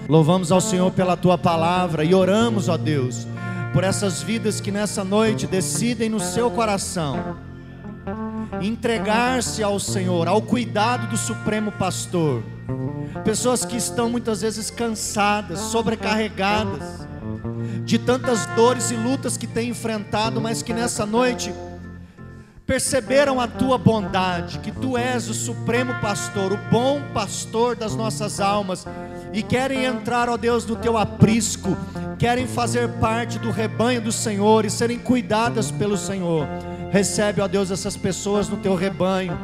Louvamos 0.09 0.51
ao 0.51 0.63
Senhor 0.63 0.91
pela 0.93 1.15
tua 1.15 1.37
palavra 1.37 2.03
e 2.03 2.15
oramos, 2.15 2.71
ó 2.71 2.79
Deus, 2.79 3.27
por 3.75 3.85
essas 3.85 4.23
vidas 4.23 4.61
que 4.61 4.71
nessa 4.71 5.05
noite 5.05 5.47
decidem 5.47 6.09
no 6.09 6.21
seu 6.21 6.51
coração 6.51 7.37
entregar-se 8.63 9.63
ao 9.63 9.79
Senhor, 9.79 10.27
ao 10.27 10.41
cuidado 10.43 11.07
do 11.09 11.17
Supremo 11.17 11.71
Pastor. 11.71 12.43
Pessoas 13.25 13.65
que 13.65 13.77
estão 13.77 14.09
muitas 14.09 14.41
vezes 14.41 14.71
cansadas, 14.71 15.59
sobrecarregadas, 15.59 17.07
de 17.91 17.99
tantas 17.99 18.47
dores 18.55 18.93
e 18.93 18.95
lutas 18.95 19.37
que 19.37 19.49
têm 19.49 19.71
enfrentado, 19.71 20.41
mas 20.41 20.63
que 20.63 20.73
nessa 20.73 21.05
noite 21.05 21.53
perceberam 22.65 23.41
a 23.41 23.49
tua 23.49 23.77
bondade, 23.77 24.61
que 24.61 24.71
tu 24.71 24.97
és 24.97 25.29
o 25.29 25.35
supremo 25.35 25.93
pastor, 26.01 26.53
o 26.53 26.57
bom 26.71 27.03
pastor 27.13 27.75
das 27.75 27.97
nossas 27.97 28.39
almas, 28.39 28.87
e 29.33 29.43
querem 29.43 29.87
entrar, 29.87 30.29
ó 30.29 30.37
Deus, 30.37 30.65
no 30.65 30.77
teu 30.77 30.97
aprisco, 30.97 31.77
querem 32.17 32.47
fazer 32.47 32.89
parte 33.01 33.41
do 33.41 33.51
rebanho 33.51 34.01
do 34.01 34.13
Senhor 34.13 34.65
e 34.65 34.71
serem 34.71 35.01
cuidadas 35.01 35.73
pelo 35.73 35.97
Senhor. 35.97 36.47
Recebe, 36.93 37.41
ó 37.41 37.49
Deus, 37.49 37.73
essas 37.73 37.97
pessoas 37.97 38.49
no 38.49 38.59
teu 38.59 38.77
rebanho. 38.77 39.37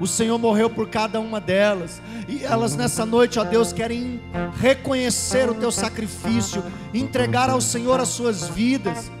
O 0.00 0.06
Senhor 0.06 0.38
morreu 0.38 0.70
por 0.70 0.88
cada 0.88 1.20
uma 1.20 1.38
delas. 1.38 2.00
E 2.26 2.42
elas 2.42 2.74
nessa 2.74 3.04
noite, 3.04 3.38
ó 3.38 3.44
Deus, 3.44 3.72
querem 3.72 4.18
reconhecer 4.58 5.50
o 5.50 5.54
teu 5.54 5.70
sacrifício, 5.70 6.64
entregar 6.94 7.50
ao 7.50 7.60
Senhor 7.60 8.00
as 8.00 8.08
suas 8.08 8.48
vidas, 8.48 9.12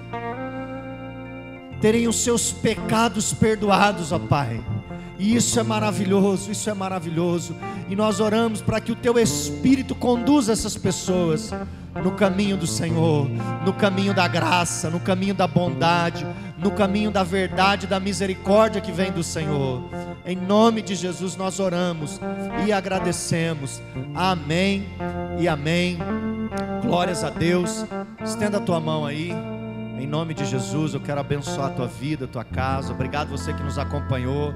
terem 1.80 2.08
os 2.08 2.16
seus 2.24 2.50
pecados 2.50 3.32
perdoados, 3.34 4.10
ó 4.10 4.18
Pai. 4.18 4.64
E 5.20 5.36
isso 5.36 5.60
é 5.60 5.62
maravilhoso, 5.62 6.50
isso 6.50 6.70
é 6.70 6.72
maravilhoso. 6.72 7.54
E 7.90 7.94
nós 7.94 8.20
oramos 8.20 8.62
para 8.62 8.80
que 8.80 8.90
o 8.90 8.96
teu 8.96 9.18
Espírito 9.18 9.94
conduza 9.94 10.50
essas 10.50 10.78
pessoas 10.78 11.52
no 12.02 12.12
caminho 12.12 12.56
do 12.56 12.66
Senhor, 12.66 13.28
no 13.66 13.74
caminho 13.74 14.14
da 14.14 14.26
graça, 14.26 14.88
no 14.88 14.98
caminho 14.98 15.34
da 15.34 15.46
bondade, 15.46 16.26
no 16.56 16.70
caminho 16.70 17.10
da 17.10 17.22
verdade, 17.22 17.86
da 17.86 18.00
misericórdia 18.00 18.80
que 18.80 18.90
vem 18.90 19.12
do 19.12 19.22
Senhor. 19.22 19.84
Em 20.24 20.36
nome 20.36 20.80
de 20.80 20.94
Jesus 20.94 21.36
nós 21.36 21.60
oramos 21.60 22.18
e 22.66 22.72
agradecemos. 22.72 23.82
Amém 24.14 24.86
e 25.38 25.46
amém. 25.46 25.98
Glórias 26.82 27.24
a 27.24 27.28
Deus. 27.28 27.84
Estenda 28.24 28.56
a 28.56 28.60
tua 28.60 28.80
mão 28.80 29.04
aí. 29.04 29.34
Em 30.00 30.06
nome 30.06 30.32
de 30.32 30.46
Jesus, 30.46 30.94
eu 30.94 31.00
quero 31.00 31.20
abençoar 31.20 31.66
a 31.66 31.74
tua 31.74 31.86
vida, 31.86 32.24
a 32.24 32.28
tua 32.28 32.44
casa. 32.44 32.90
Obrigado 32.90 33.28
você 33.28 33.52
que 33.52 33.62
nos 33.62 33.76
acompanhou. 33.78 34.54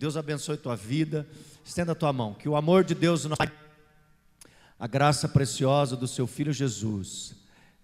Deus 0.00 0.16
abençoe 0.16 0.56
tua 0.56 0.74
vida. 0.74 1.28
Estenda 1.62 1.92
a 1.92 1.94
tua 1.94 2.10
mão. 2.10 2.32
Que 2.32 2.48
o 2.48 2.56
amor 2.56 2.84
de 2.84 2.94
Deus, 2.94 3.26
a 4.78 4.86
graça 4.86 5.28
preciosa 5.28 5.94
do 5.94 6.08
seu 6.08 6.26
Filho 6.26 6.54
Jesus 6.54 7.34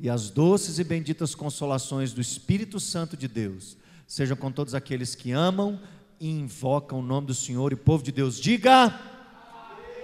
e 0.00 0.08
as 0.08 0.30
doces 0.30 0.78
e 0.78 0.84
benditas 0.84 1.34
consolações 1.34 2.14
do 2.14 2.20
Espírito 2.22 2.80
Santo 2.80 3.18
de 3.18 3.28
Deus 3.28 3.76
sejam 4.06 4.34
com 4.34 4.50
todos 4.50 4.74
aqueles 4.74 5.14
que 5.14 5.30
amam 5.30 5.78
e 6.18 6.30
invocam 6.30 7.00
o 7.00 7.02
nome 7.02 7.26
do 7.26 7.34
Senhor. 7.34 7.70
E 7.74 7.76
povo 7.76 8.02
de 8.02 8.12
Deus 8.12 8.40
diga. 8.40 8.98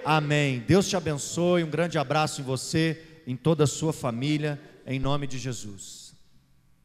Amém. 0.05 0.61
Deus 0.69 0.87
te 0.87 0.97
abençoe. 0.99 1.65
Um 1.65 1.71
grande 1.71 1.97
abraço 1.97 2.43
em 2.43 2.45
você, 2.45 3.23
em 3.27 3.37
toda 3.37 3.65
a 3.65 3.67
sua 3.67 3.91
família, 3.91 4.61
em 4.87 5.01
nome 5.01 5.27
de 5.27 5.39
Jesus. 5.39 6.02